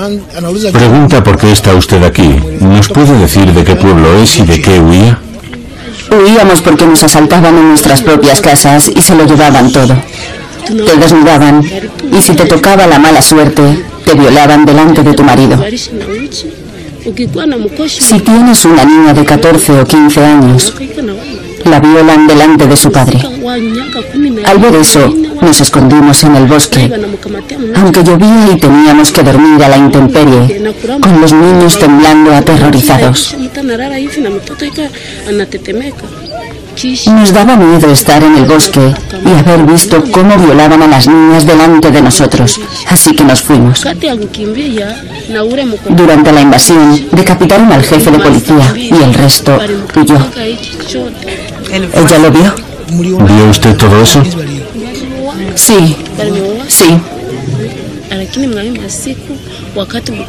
[0.72, 2.40] Pregunta por qué está usted aquí.
[2.60, 5.18] ¿Nos puede decir de qué pueblo es y de qué huía?
[6.16, 9.96] Huíamos porque nos asaltaban en nuestras propias casas y se lo llevaban todo.
[10.66, 11.62] Te desnudaban
[12.12, 15.62] y si te tocaba la mala suerte, te violaban delante de tu marido.
[17.88, 20.74] Si tienes una niña de 14 o 15 años,
[21.64, 23.18] la violan delante de su padre.
[24.46, 26.90] Al ver eso, nos escondimos en el bosque,
[27.76, 33.36] aunque llovía y teníamos que dormir a la intemperie, con los niños temblando aterrorizados.
[37.06, 38.92] Nos daba miedo estar en el bosque
[39.24, 43.86] y haber visto cómo violaban a las niñas delante de nosotros, así que nos fuimos.
[45.88, 49.56] Durante la invasión, decapitaron al jefe de policía y el resto
[49.96, 50.18] huyó.
[51.70, 52.54] ¿Ella lo vio?
[52.88, 54.22] ¿Vio usted todo eso?
[55.54, 55.96] Sí,
[56.68, 56.98] sí.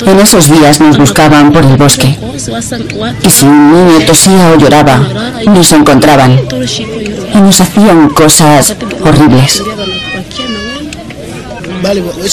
[0.06, 2.18] En esos días nos buscaban por el bosque.
[3.24, 5.00] Y si un niño tosía o lloraba,
[5.46, 6.40] nos encontraban.
[7.34, 9.64] Y nos hacían cosas horribles.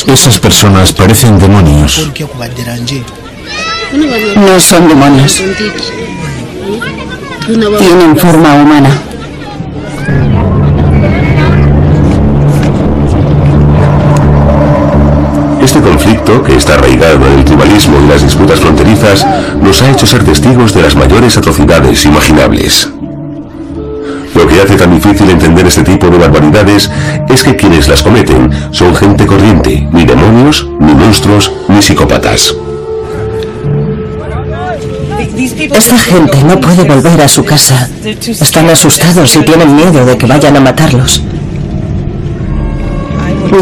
[0.07, 2.09] Esas personas parecen demonios.
[4.37, 5.43] No son demonios.
[7.79, 9.02] Tienen forma humana.
[16.41, 19.27] Que está arraigado en el tribalismo y las disputas fronterizas,
[19.61, 22.89] nos ha hecho ser testigos de las mayores atrocidades imaginables.
[24.35, 26.91] Lo que hace tan difícil entender este tipo de barbaridades
[27.29, 32.55] es que quienes las cometen son gente corriente, ni demonios, ni monstruos, ni psicópatas.
[35.37, 37.89] Esta gente no puede volver a su casa.
[38.05, 41.23] Están asustados y tienen miedo de que vayan a matarlos.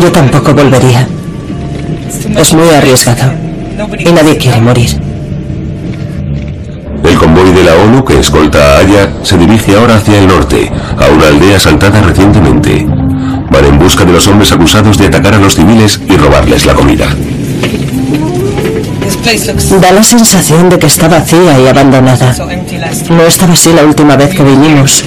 [0.01, 1.09] Yo tampoco volvería.
[2.37, 3.33] Es muy arriesgado.
[3.99, 4.91] Y nadie quiere morir.
[7.05, 10.71] El convoy de la ONU que escolta a Aya se dirige ahora hacia el norte,
[10.99, 12.87] a una aldea asaltada recientemente.
[13.51, 16.75] Van en busca de los hombres acusados de atacar a los civiles y robarles la
[16.75, 17.09] comida.
[19.81, 22.35] Da la sensación de que está vacía y abandonada.
[23.11, 25.05] No estaba así la última vez que vinimos.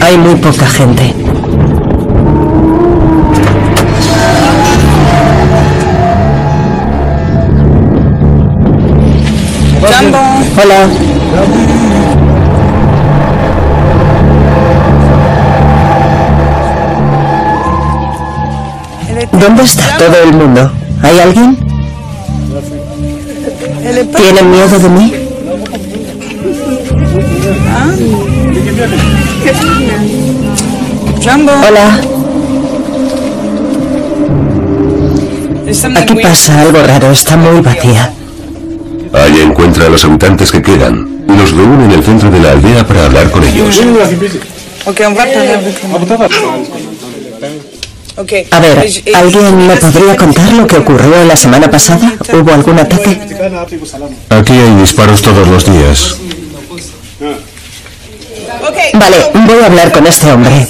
[0.00, 1.23] Hay muy poca gente.
[10.56, 10.88] Hola.
[19.32, 20.70] ¿Dónde está todo el mundo?
[21.02, 21.56] ¿Hay alguien?
[24.16, 25.14] ¿Tienen miedo de mí?
[31.68, 32.00] Hola.
[35.96, 38.12] Aquí pasa algo raro, está muy vacía.
[39.14, 42.50] Aya encuentra a los habitantes que quedan y los reúne en el centro de la
[42.52, 43.80] aldea para hablar con ellos.
[48.50, 48.78] A ver,
[49.14, 52.12] ¿alguien me podría contar lo que ocurrió la semana pasada?
[52.32, 53.18] ¿Hubo algún ataque?
[54.30, 56.16] Aquí hay disparos todos los días.
[58.94, 60.66] Vale, voy a hablar con este hombre.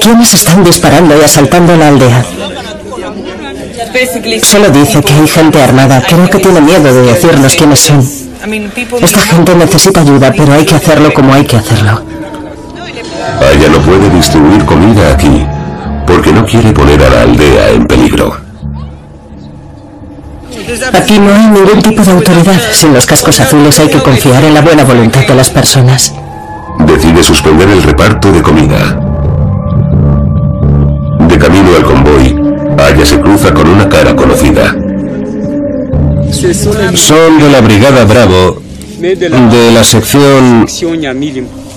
[0.00, 2.24] ¿Quiénes están disparando y asaltando la aldea?
[4.42, 6.02] Solo dice que hay gente armada.
[6.02, 8.00] Creo que tiene miedo de decirnos quiénes son.
[9.02, 12.02] Esta gente necesita ayuda, pero hay que hacerlo como hay que hacerlo.
[13.52, 15.44] Ella no puede distribuir comida aquí,
[16.06, 18.36] porque no quiere poner a la aldea en peligro.
[20.92, 22.60] Aquí no hay ningún tipo de autoridad.
[22.72, 26.14] Sin los cascos azules hay que confiar en la buena voluntad de las personas.
[26.78, 28.98] Decide suspender el reparto de comida.
[31.28, 31.84] De camino al
[33.04, 34.74] se cruza con una cara conocida.
[36.94, 38.62] Son de la Brigada Bravo,
[38.98, 40.66] de la sección...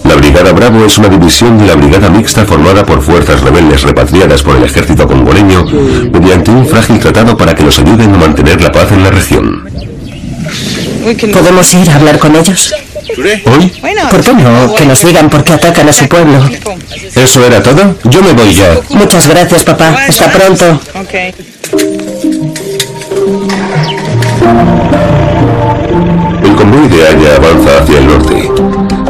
[0.03, 4.41] La Brigada Bravo es una división de la Brigada Mixta formada por fuerzas rebeldes repatriadas
[4.41, 5.65] por el ejército congoleño
[6.11, 9.69] mediante un frágil tratado para que los ayuden a mantener la paz en la región.
[11.33, 12.73] ¿Podemos ir a hablar con ellos?
[13.17, 13.71] ¿Hoy?
[14.11, 14.73] ¿Por qué no?
[14.75, 16.39] Que nos digan por qué atacan a su pueblo.
[17.15, 17.95] ¿Eso era todo?
[18.05, 18.79] Yo me voy ya.
[18.89, 19.95] Muchas gracias, papá.
[20.07, 20.79] Hasta pronto.
[26.43, 28.51] El convoy de Aya avanza hacia el norte.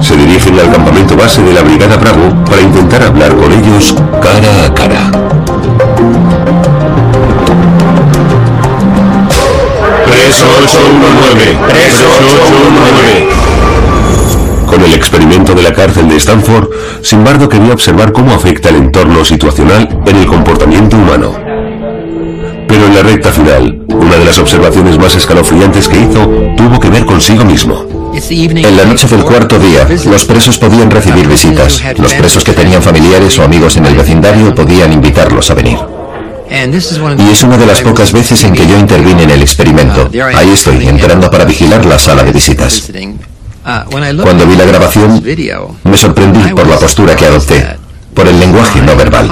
[0.01, 4.65] Se dirigen al campamento base de la Brigada Bravo para intentar hablar con ellos cara
[4.65, 5.11] a cara.
[10.05, 13.38] 3819 3819
[14.69, 16.69] Con el experimento de la cárcel de Stanford,
[17.01, 21.33] Simbardo quería observar cómo afecta el entorno situacional en el comportamiento humano.
[22.67, 26.91] Pero en la recta final, una de las observaciones más escalofriantes que hizo tuvo que
[26.91, 27.83] ver consigo mismo.
[28.13, 31.81] En la noche del cuarto día, los presos podían recibir visitas.
[31.97, 35.79] Los presos que tenían familiares o amigos en el vecindario podían invitarlos a venir.
[36.51, 40.11] Y es una de las pocas veces en que yo intervine en el experimento.
[40.35, 42.91] Ahí estoy, entrando para vigilar la sala de visitas.
[44.23, 45.21] Cuando vi la grabación,
[45.83, 47.77] me sorprendí por la postura que adopté,
[48.13, 49.27] por el lenguaje no verbal.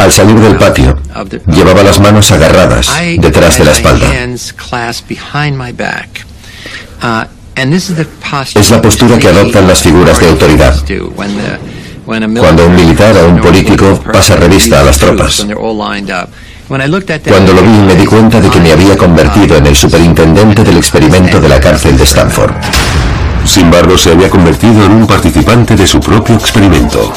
[0.00, 0.98] Al salir del patio,
[1.46, 2.88] llevaba las manos agarradas
[3.18, 4.06] detrás de la espalda.
[8.58, 10.74] Es la postura que adoptan las figuras de autoridad.
[12.40, 15.46] Cuando un militar o un político pasa revista a las tropas.
[16.70, 20.76] Cuando lo vi me di cuenta de que me había convertido en el superintendente del
[20.76, 22.52] experimento de la cárcel de Stanford.
[23.44, 27.12] Sin embargo, se había convertido en un participante de su propio experimento.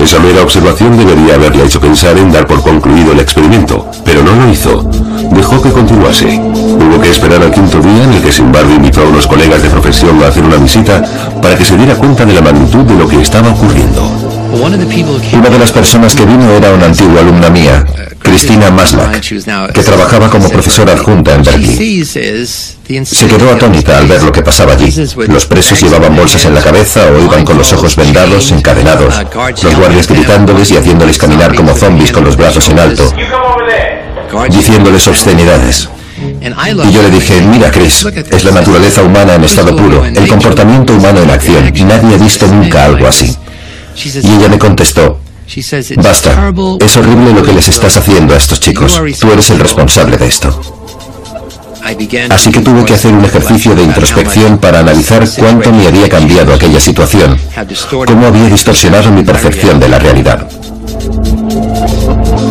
[0.00, 4.34] Esa mera observación debería haberle hecho pensar en dar por concluido el experimento, pero no
[4.34, 4.82] lo hizo.
[5.30, 6.40] Dejó que continuase.
[6.40, 9.70] Hubo que esperar al quinto día en el que Simbardo invitó a unos colegas de
[9.70, 11.04] profesión a hacer una visita
[11.40, 14.35] para que se diera cuenta de la magnitud de lo que estaba ocurriendo.
[14.52, 17.84] Una de las personas que vino era una antigua alumna mía,
[18.20, 19.20] Cristina Maslak,
[19.72, 22.04] que trabajaba como profesora adjunta en Berkeley.
[22.04, 24.92] Se quedó atónita al ver lo que pasaba allí.
[25.28, 29.14] Los presos llevaban bolsas en la cabeza o iban con los ojos vendados, encadenados,
[29.62, 33.12] los guardias gritándoles y haciéndoles caminar como zombies con los brazos en alto,
[34.50, 35.88] diciéndoles obscenidades.
[36.88, 40.94] Y yo le dije, mira Chris, es la naturaleza humana en estado puro, el comportamiento
[40.94, 43.36] humano en acción, y nadie ha visto nunca algo así.
[44.04, 45.20] Y ella me contestó,
[45.96, 50.16] basta, es horrible lo que les estás haciendo a estos chicos, tú eres el responsable
[50.18, 50.60] de esto.
[52.30, 56.52] Así que tuve que hacer un ejercicio de introspección para analizar cuánto me había cambiado
[56.52, 57.38] aquella situación,
[57.90, 60.46] cómo había distorsionado mi percepción de la realidad.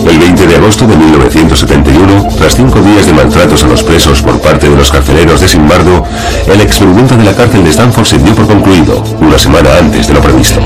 [0.10, 4.40] El 20 de agosto de 1971, tras cinco días de maltratos a los presos por
[4.40, 6.06] parte de los carceleros de Simbardo,
[6.48, 10.14] el experimento de la cárcel de Stanford se dio por concluido, una semana antes de
[10.14, 10.62] lo previsto.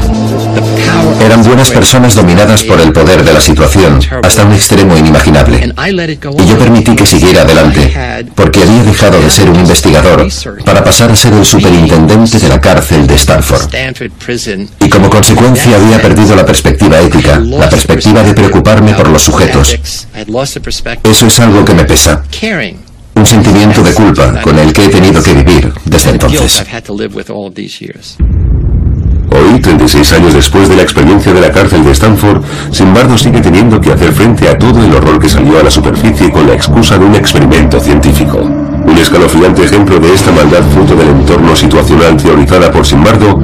[1.21, 5.73] Eran buenas personas dominadas por el poder de la situación, hasta un extremo inimaginable.
[5.87, 10.27] Y yo permití que siguiera adelante, porque había dejado de ser un investigador
[10.65, 13.69] para pasar a ser el superintendente de la cárcel de Stanford.
[14.79, 19.77] Y como consecuencia había perdido la perspectiva ética, la perspectiva de preocuparme por los sujetos.
[21.03, 22.23] Eso es algo que me pesa.
[23.15, 26.63] Un sentimiento de culpa con el que he tenido que vivir desde entonces.
[29.39, 33.79] Hoy, 36 años después de la experiencia de la cárcel de Stanford, Simbardo sigue teniendo
[33.79, 36.97] que hacer frente a todo el horror que salió a la superficie con la excusa
[36.97, 38.37] de un experimento científico.
[38.39, 43.39] Un escalofriante ejemplo de esta maldad fruto del entorno situacional teorizada por Simbardo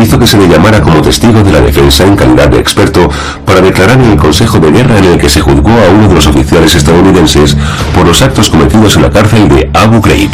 [0.00, 3.08] hizo que se le llamara como testigo de la defensa en calidad de experto
[3.44, 6.14] para declarar en el Consejo de Guerra en el que se juzgó a uno de
[6.14, 7.56] los oficiales estadounidenses
[7.94, 10.30] por los actos cometidos en la cárcel de Abu Ghraib.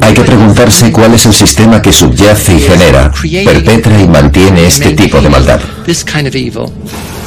[0.00, 3.10] Hay que preguntarse cuál es el sistema que subyace y genera,
[3.44, 5.60] perpetra y mantiene este tipo de maldad.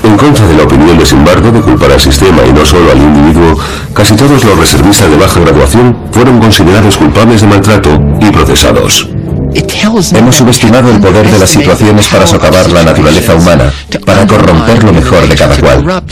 [0.03, 2.97] En contra de la opinión de Simbardo de culpar al sistema y no solo al
[2.97, 3.59] individuo,
[3.93, 9.09] casi todos los reservistas de baja graduación fueron considerados culpables de maltrato y procesados.
[9.51, 13.71] Hemos subestimado el poder de las situaciones para socavar la naturaleza humana,
[14.05, 16.03] para corromper lo mejor de cada cual.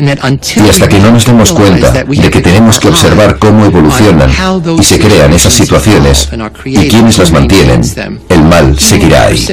[0.00, 4.30] Y hasta que no nos demos cuenta de que tenemos que observar cómo evolucionan
[4.78, 6.28] y se crean esas situaciones
[6.64, 7.82] y quienes las mantienen,
[8.28, 9.48] el mal seguirá ahí.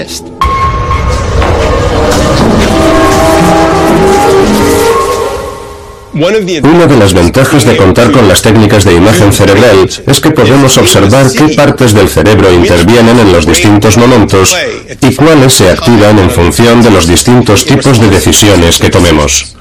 [6.15, 10.77] Una de las ventajas de contar con las técnicas de imagen cerebral es que podemos
[10.77, 14.55] observar qué partes del cerebro intervienen en los distintos momentos
[15.01, 19.57] y cuáles se activan en función de los distintos tipos de decisiones que tomemos.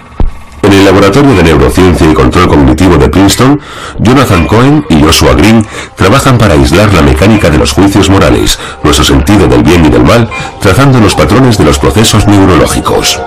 [0.63, 3.61] En el Laboratorio de Neurociencia y Control Cognitivo de Princeton,
[3.99, 9.05] Jonathan Cohen y Joshua Green trabajan para aislar la mecánica de los juicios morales, nuestro
[9.05, 10.31] sentido del bien y del mal,
[10.61, 13.19] trazando los patrones de los procesos neurológicos.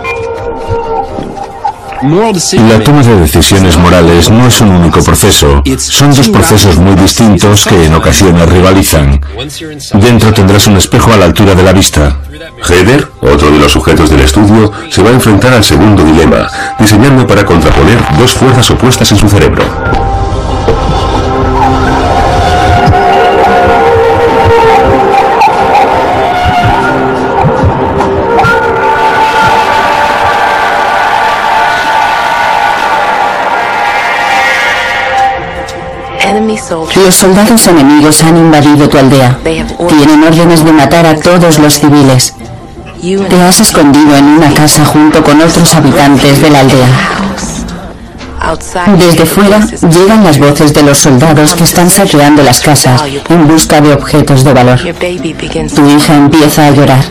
[2.01, 7.65] La toma de decisiones morales no es un único proceso, son dos procesos muy distintos
[7.65, 9.19] que en ocasiones rivalizan.
[9.93, 12.17] Dentro tendrás un espejo a la altura de la vista.
[12.67, 17.25] Heather, otro de los sujetos del estudio, se va a enfrentar al segundo dilema, diseñando
[17.25, 19.63] para contraponer dos fuerzas opuestas en su cerebro.
[36.47, 39.37] Los soldados enemigos han invadido tu aldea.
[39.43, 42.33] Tienen órdenes de matar a todos los civiles.
[43.01, 46.87] Te has escondido en una casa junto con otros habitantes de la aldea.
[48.97, 53.81] Desde fuera llegan las voces de los soldados que están saqueando las casas en busca
[53.81, 54.79] de objetos de valor.
[54.79, 57.03] Tu hija empieza a llorar.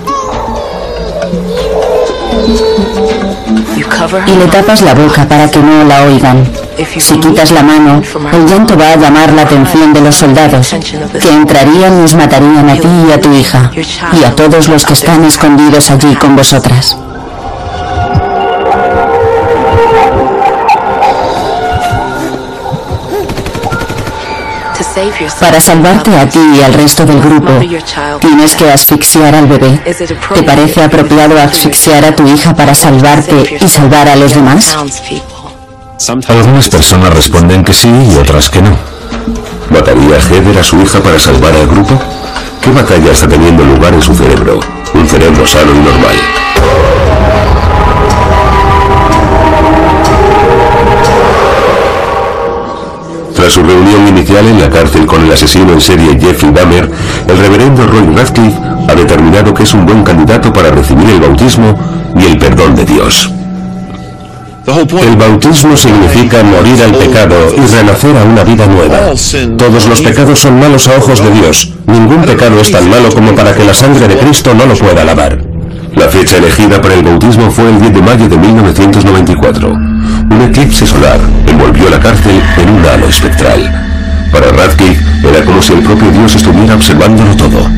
[4.26, 6.65] Y le tapas la boca para que no la oigan.
[6.98, 8.02] Si quitas la mano,
[8.32, 10.74] el llanto va a llamar la atención de los soldados,
[11.20, 13.70] que entrarían y os matarían a ti y a tu hija,
[14.12, 16.96] y a todos los que están escondidos allí con vosotras.
[25.40, 27.52] Para salvarte a ti y al resto del grupo,
[28.20, 29.80] tienes que asfixiar al bebé.
[30.34, 34.74] ¿Te parece apropiado asfixiar a tu hija para salvarte y salvar a los demás?
[36.28, 38.76] Algunas personas responden que sí y otras que no.
[39.70, 41.98] ¿Mataría Heather a su hija para salvar al grupo?
[42.60, 44.60] ¿Qué batalla está teniendo lugar en su cerebro?
[44.92, 46.16] Un cerebro sano y normal.
[53.34, 56.90] Tras su reunión inicial en la cárcel con el asesino en serie Jeffrey Dahmer,
[57.26, 61.74] el reverendo Roy Radcliffe ha determinado que es un buen candidato para recibir el bautismo
[62.14, 63.35] y el perdón de Dios.
[64.66, 68.98] El bautismo significa morir al pecado y renacer a una vida nueva.
[69.56, 71.72] Todos los pecados son malos a ojos de Dios.
[71.86, 75.04] Ningún pecado es tan malo como para que la sangre de Cristo no lo pueda
[75.04, 75.38] lavar.
[75.94, 79.68] La fecha elegida para el bautismo fue el 10 de mayo de 1994.
[79.68, 83.95] Un eclipse solar envolvió la cárcel en un halo espectral.
[84.32, 87.70] Para Radcliffe era como si el propio Dios estuviera observándolo todo.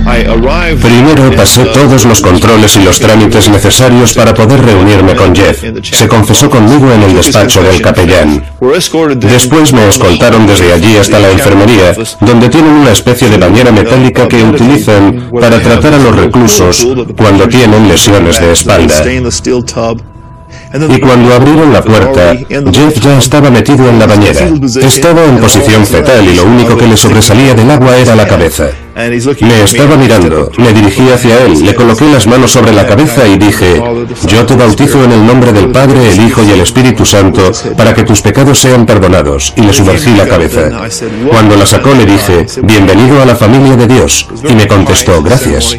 [0.82, 5.62] Primero pasé todos los controles y los trámites necesarios para poder reunirme con Jeff.
[5.82, 8.44] Se confesó conmigo en el despacho del capellán.
[9.20, 14.26] Después me escoltaron desde allí hasta la enfermería, donde tienen una especie de bañera metálica
[14.28, 16.86] que utilizan para tratar a los reclusos
[17.16, 18.94] cuando tienen lesiones de espalda.
[20.72, 22.34] Y cuando abrieron la puerta,
[22.72, 24.48] Jeff ya estaba metido en la bañera.
[24.82, 28.68] Estaba en posición fetal y lo único que le sobresalía del agua era la cabeza.
[28.98, 33.38] Me estaba mirando, me dirigí hacia él, le coloqué las manos sobre la cabeza y
[33.38, 33.80] dije,
[34.26, 37.94] yo te bautizo en el nombre del Padre, el Hijo y el Espíritu Santo, para
[37.94, 40.68] que tus pecados sean perdonados, y le sumergí la cabeza.
[41.30, 45.78] Cuando la sacó le dije, bienvenido a la familia de Dios, y me contestó, gracias.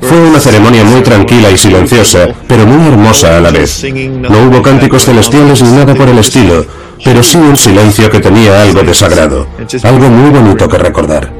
[0.00, 3.84] Fue una ceremonia muy tranquila y silenciosa, pero muy hermosa a la vez.
[3.84, 6.64] No hubo cánticos celestiales ni nada por el estilo,
[7.04, 9.46] pero sí un silencio que tenía algo de sagrado,
[9.82, 11.32] algo muy bonito que recordar.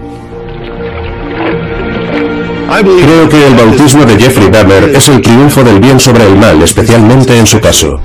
[2.80, 6.62] Creo que el bautismo de Jeffrey Dahmer es el triunfo del bien sobre el mal,
[6.62, 8.00] especialmente en su caso.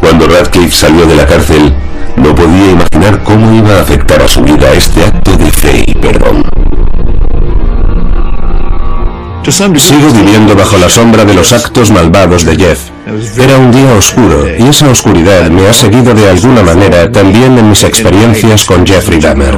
[0.00, 1.74] Cuando Radcliffe salió de la cárcel,
[2.16, 5.94] no podía imaginar cómo iba a afectar a su vida este acto de fe y
[5.94, 6.42] perdón.
[9.50, 12.90] Sigo viviendo bajo la sombra de los actos malvados de Jeff.
[13.36, 17.68] Era un día oscuro y esa oscuridad me ha seguido de alguna manera también en
[17.68, 19.54] mis experiencias con Jeffrey Dahmer.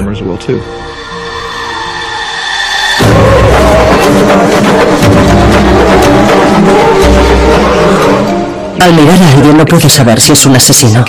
[8.81, 11.05] Al mirar a alguien no puedo saber si es un asesino.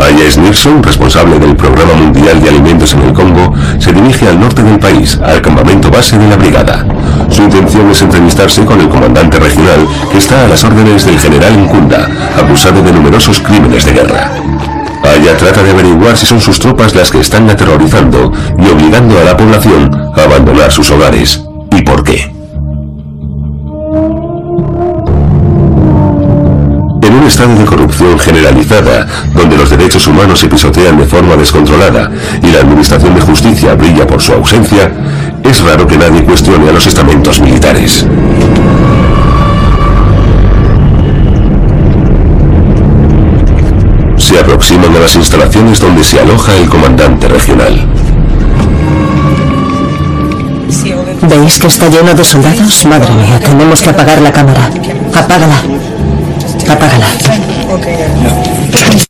[0.00, 4.62] Ayes Nilsson, responsable del Programa Mundial de Alimentos en el Congo, se dirige al norte
[4.62, 6.86] del país, al campamento base de la brigada.
[7.28, 11.56] Su intención es entrevistarse con el comandante regional que está a las órdenes del general
[11.56, 14.30] Nkunda, acusado de numerosos crímenes de guerra.
[15.02, 19.24] Aya trata de averiguar si son sus tropas las que están aterrorizando y obligando a
[19.24, 21.44] la población a abandonar sus hogares.
[21.72, 22.32] ¿Y por qué?
[27.30, 32.10] Estado de corrupción generalizada, donde los derechos humanos se pisotean de forma descontrolada
[32.42, 34.90] y la administración de justicia brilla por su ausencia,
[35.44, 38.04] es raro que nadie cuestione a los estamentos militares.
[44.16, 47.86] Se aproximan a las instalaciones donde se aloja el comandante regional.
[51.22, 52.86] ¿Veis que está lleno de soldados?
[52.86, 54.68] Madre mía, tenemos que apagar la cámara.
[55.14, 55.89] Apágala.
[56.70, 57.06] Apágala.
[57.86, 59.09] Aya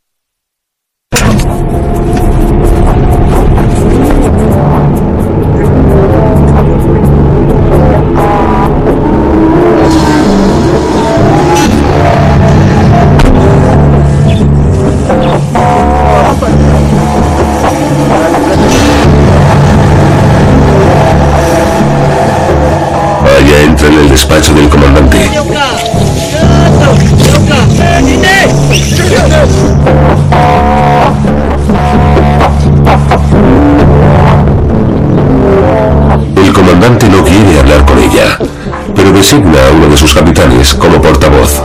[39.20, 41.60] designa a uno de sus capitanes como portavoz.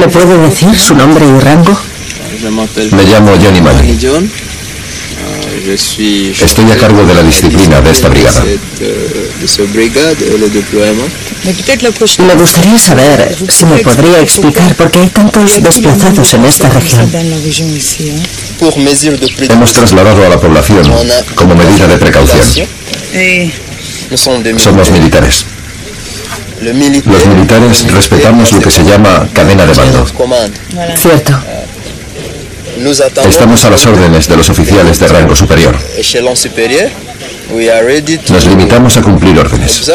[0.00, 1.78] ¿Le puede decir su nombre y rango?
[2.90, 4.28] Me llamo Johnny Manning.
[5.68, 8.42] Estoy a cargo de la disciplina de esta brigada.
[11.44, 17.10] Me gustaría saber si me podría explicar por qué hay tantos desplazados en esta región.
[19.48, 20.82] Hemos trasladado a la población
[21.34, 22.42] como medida de precaución.
[24.58, 25.44] Somos militares.
[26.60, 26.74] Los
[27.26, 30.06] militares respetamos lo que se llama cadena de mando.
[30.96, 31.32] Cierto.
[33.28, 35.76] Estamos a las órdenes de los oficiales de rango superior.
[38.30, 39.90] Nos limitamos a cumplir órdenes.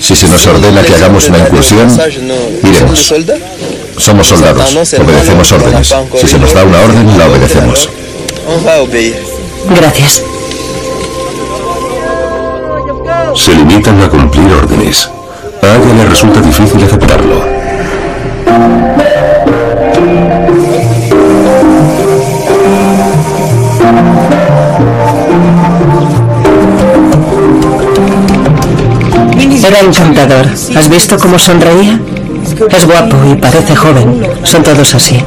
[0.00, 1.88] Si se nos ordena que hagamos una incursión,
[2.64, 3.12] iremos.
[4.02, 5.94] Somos soldados, obedecemos órdenes.
[6.16, 7.88] Si se nos da una orden, la obedecemos.
[9.76, 10.24] Gracias.
[13.36, 15.08] Se limitan a cumplir órdenes.
[15.62, 17.44] A ella le resulta difícil aceptarlo.
[29.64, 30.46] Era encantador.
[30.76, 32.00] ¿Has visto cómo sonreía?
[32.70, 34.22] Es guapo y parece joven.
[34.44, 35.22] Son todos así.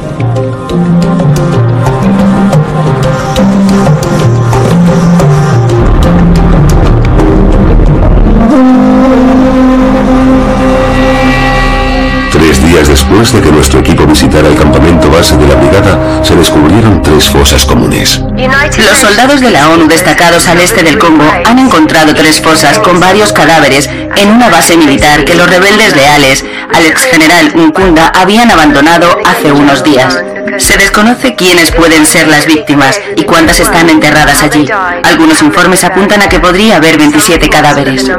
[13.06, 17.28] Después de que nuestro equipo visitara el campamento base de la brigada, se descubrieron tres
[17.28, 18.20] fosas comunes.
[18.36, 22.98] Los soldados de la ONU destacados al este del Congo han encontrado tres fosas con
[22.98, 26.44] varios cadáveres en una base militar que los rebeldes leales
[26.74, 30.18] al ex general Nkunda habían abandonado hace unos días.
[30.58, 34.66] Se desconoce quiénes pueden ser las víctimas y cuántas están enterradas allí.
[35.04, 38.10] Algunos informes apuntan a que podría haber 27 cadáveres.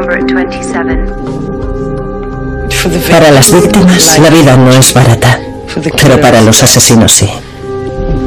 [2.87, 5.39] Para las víctimas la vida no es barata,
[6.01, 7.29] pero para los asesinos sí.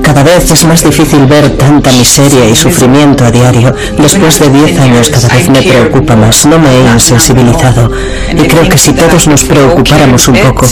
[0.02, 3.74] Cada vez es más difícil ver tanta miseria y sufrimiento a diario.
[3.96, 6.44] Después de 10 años cada vez me preocupa más.
[6.44, 7.90] No me he insensibilizado.
[8.32, 10.66] Y creo que si todos nos preocupáramos un poco,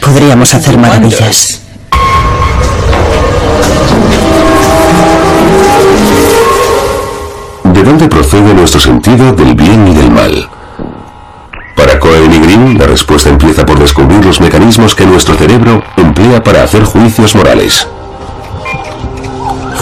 [0.00, 1.60] podríamos hacer maravillas.
[7.64, 10.53] ¿De dónde procede nuestro sentido del bien y del mal?
[12.44, 17.34] Green, la respuesta empieza por descubrir los mecanismos que nuestro cerebro emplea para hacer juicios
[17.34, 17.88] morales.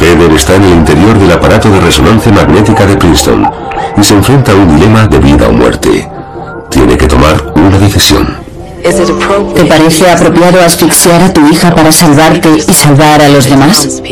[0.00, 3.50] Heather está en el interior del aparato de resonancia magnética de Princeton
[3.96, 6.08] y se enfrenta a un dilema de vida o muerte.
[6.70, 8.36] Tiene que tomar una decisión.
[9.54, 14.02] ¿Te parece apropiado asfixiar a tu hija para salvarte y salvar a los demás?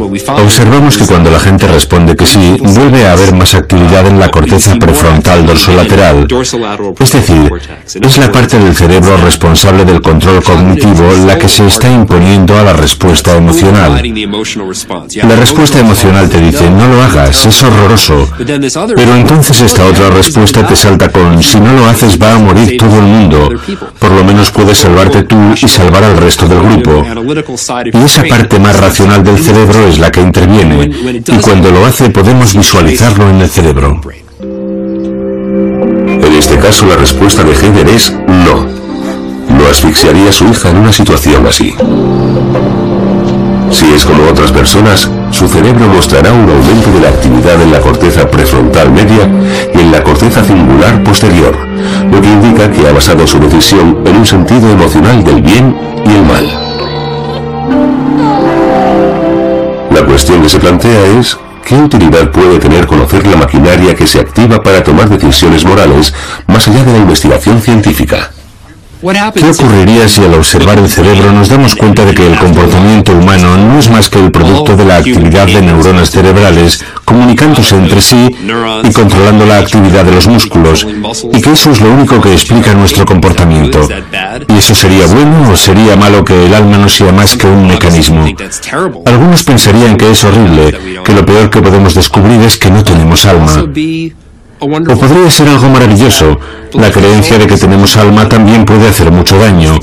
[0.00, 4.30] Observamos que cuando la gente responde que sí, vuelve a haber más actividad en la
[4.30, 6.26] corteza prefrontal dorsolateral.
[6.98, 7.52] Es decir,
[8.00, 12.62] es la parte del cerebro responsable del control cognitivo la que se está imponiendo a
[12.62, 14.02] la respuesta emocional.
[15.22, 18.28] La respuesta emocional te dice, no lo hagas, es horroroso.
[18.96, 22.76] Pero entonces esta otra respuesta te salta con, si no lo haces va a morir
[22.76, 23.50] todo el mundo.
[23.98, 27.04] Por lo menos puedes salvarte tú y salvar al resto del grupo.
[27.92, 30.90] Y esa parte más racional del cerebro es la que interviene.
[31.26, 34.00] Y cuando lo hace podemos visualizarlo en el cerebro.
[34.40, 38.66] En este caso la respuesta de Heather es no.
[39.56, 41.74] No asfixiaría a su hija en una situación así.
[43.70, 47.80] Si es como otras personas, su cerebro mostrará un aumento de la actividad en la
[47.80, 49.28] corteza prefrontal media
[49.74, 51.56] y en la corteza cingular posterior,
[52.10, 56.10] lo que indica que ha basado su decisión en un sentido emocional del bien y
[56.10, 56.69] el mal.
[60.00, 64.18] La cuestión que se plantea es, ¿qué utilidad puede tener conocer la maquinaria que se
[64.18, 66.14] activa para tomar decisiones morales
[66.46, 68.30] más allá de la investigación científica?
[69.00, 73.56] ¿Qué ocurriría si al observar el cerebro nos damos cuenta de que el comportamiento humano
[73.56, 78.28] no es más que el producto de la actividad de neuronas cerebrales comunicándose entre sí
[78.84, 80.86] y controlando la actividad de los músculos
[81.32, 83.88] y que eso es lo único que explica nuestro comportamiento?
[84.46, 87.68] ¿Y eso sería bueno o sería malo que el alma no sea más que un
[87.68, 88.26] mecanismo?
[89.06, 93.24] Algunos pensarían que es horrible, que lo peor que podemos descubrir es que no tenemos
[93.24, 93.64] alma.
[94.60, 96.38] O podría ser algo maravilloso.
[96.74, 99.78] La creencia de que tenemos alma también puede hacer mucho daño.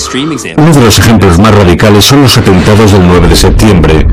[0.58, 4.08] Uno de los ejemplos más radicales son los atentados del 9 de septiembre.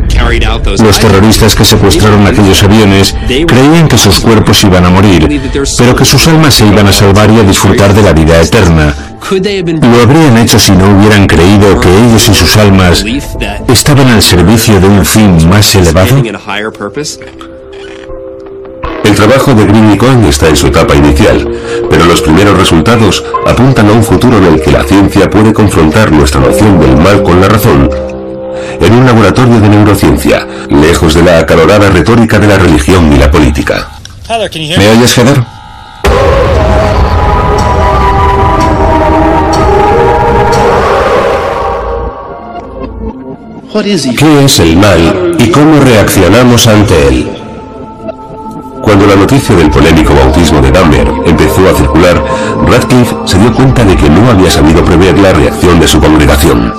[0.82, 3.14] Los terroristas que secuestraron aquellos aviones
[3.46, 5.28] creían que sus cuerpos iban a morir,
[5.78, 8.94] pero que sus almas se iban a salvar y a disfrutar de la vida eterna.
[9.30, 13.04] ¿Lo habrían hecho si no hubieran creído que ellos y sus almas
[13.68, 16.16] estaban al servicio de un fin más elevado?
[19.04, 21.46] El trabajo de Green y Cohen está en su etapa inicial,
[21.90, 26.10] pero los primeros resultados apuntan a un futuro en el que la ciencia puede confrontar
[26.10, 27.90] nuestra noción del mal con la razón
[28.80, 33.30] en un laboratorio de neurociencia, lejos de la acalorada retórica de la religión y la
[33.30, 33.88] política.
[34.28, 35.44] ¿Me oyes, Heather?
[44.16, 47.43] ¿Qué es el mal y cómo reaccionamos ante él?
[48.84, 52.22] Cuando la noticia del polémico bautismo de Dahmer empezó a circular,
[52.66, 56.72] Radcliffe se dio cuenta de que no había sabido prever la reacción de su congregación.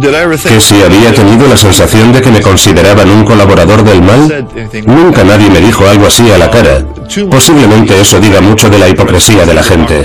[0.00, 4.46] ¿Que si había tenido la sensación de que me consideraban un colaborador del mal?
[4.86, 6.86] Nunca nadie me dijo algo así a la cara.
[7.30, 10.02] Posiblemente eso diga mucho de la hipocresía de la gente.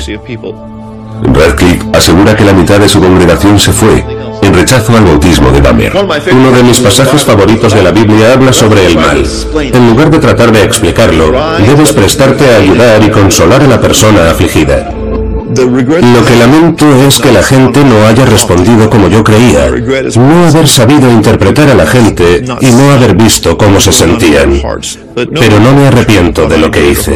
[1.24, 4.05] Radcliffe asegura que la mitad de su congregación se fue,
[4.56, 5.93] rechazo al bautismo de Dahmer.
[6.32, 9.24] Uno de mis pasajes favoritos de la Biblia habla sobre el mal.
[9.56, 11.32] En lugar de tratar de explicarlo,
[11.66, 14.91] debes prestarte a ayudar y consolar a la persona afligida.
[15.56, 20.68] Lo que lamento es que la gente no haya respondido como yo creía, no haber
[20.68, 24.62] sabido interpretar a la gente y no haber visto cómo se sentían.
[25.16, 27.14] Pero no me arrepiento de lo que hice.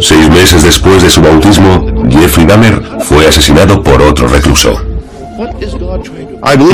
[0.00, 4.89] Seis meses después de su bautismo, Jeffrey Dahmer fue asesinado por otro recluso.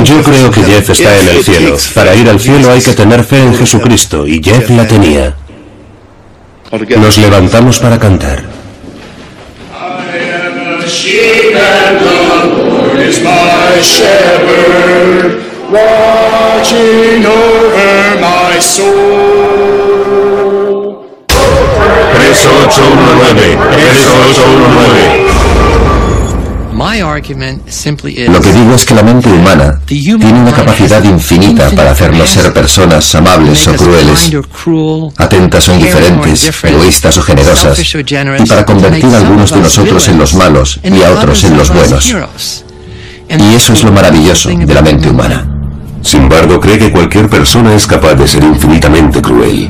[0.03, 1.77] Yo creo que Jeff está en el cielo.
[1.93, 5.35] Para ir al cielo hay que tener fe en Jesucristo y Jeff la tenía.
[6.97, 8.43] Nos levantamos para cantar.
[22.13, 25.26] Preso 819, preso 819.
[28.29, 32.53] Lo que digo es que la mente humana tiene una capacidad infinita para hacernos ser
[32.53, 34.31] personas amables o crueles,
[35.17, 40.35] atentas o indiferentes, egoístas o generosas, y para convertir a algunos de nosotros en los
[40.35, 42.63] malos y a otros en los buenos.
[43.29, 45.47] Y eso es lo maravilloso de la mente humana.
[46.03, 49.69] Sin embargo, cree que cualquier persona es capaz de ser infinitamente cruel,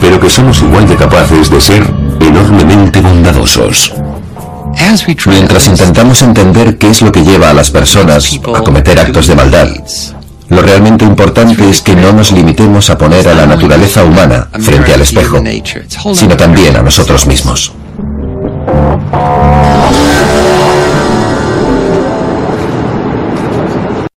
[0.00, 1.82] pero que somos igual de capaces de ser
[2.20, 3.92] enormemente bondadosos.
[5.26, 9.34] Mientras intentamos entender qué es lo que lleva a las personas a cometer actos de
[9.34, 9.68] maldad,
[10.48, 14.92] lo realmente importante es que no nos limitemos a poner a la naturaleza humana frente
[14.92, 15.42] al espejo,
[16.14, 17.72] sino también a nosotros mismos.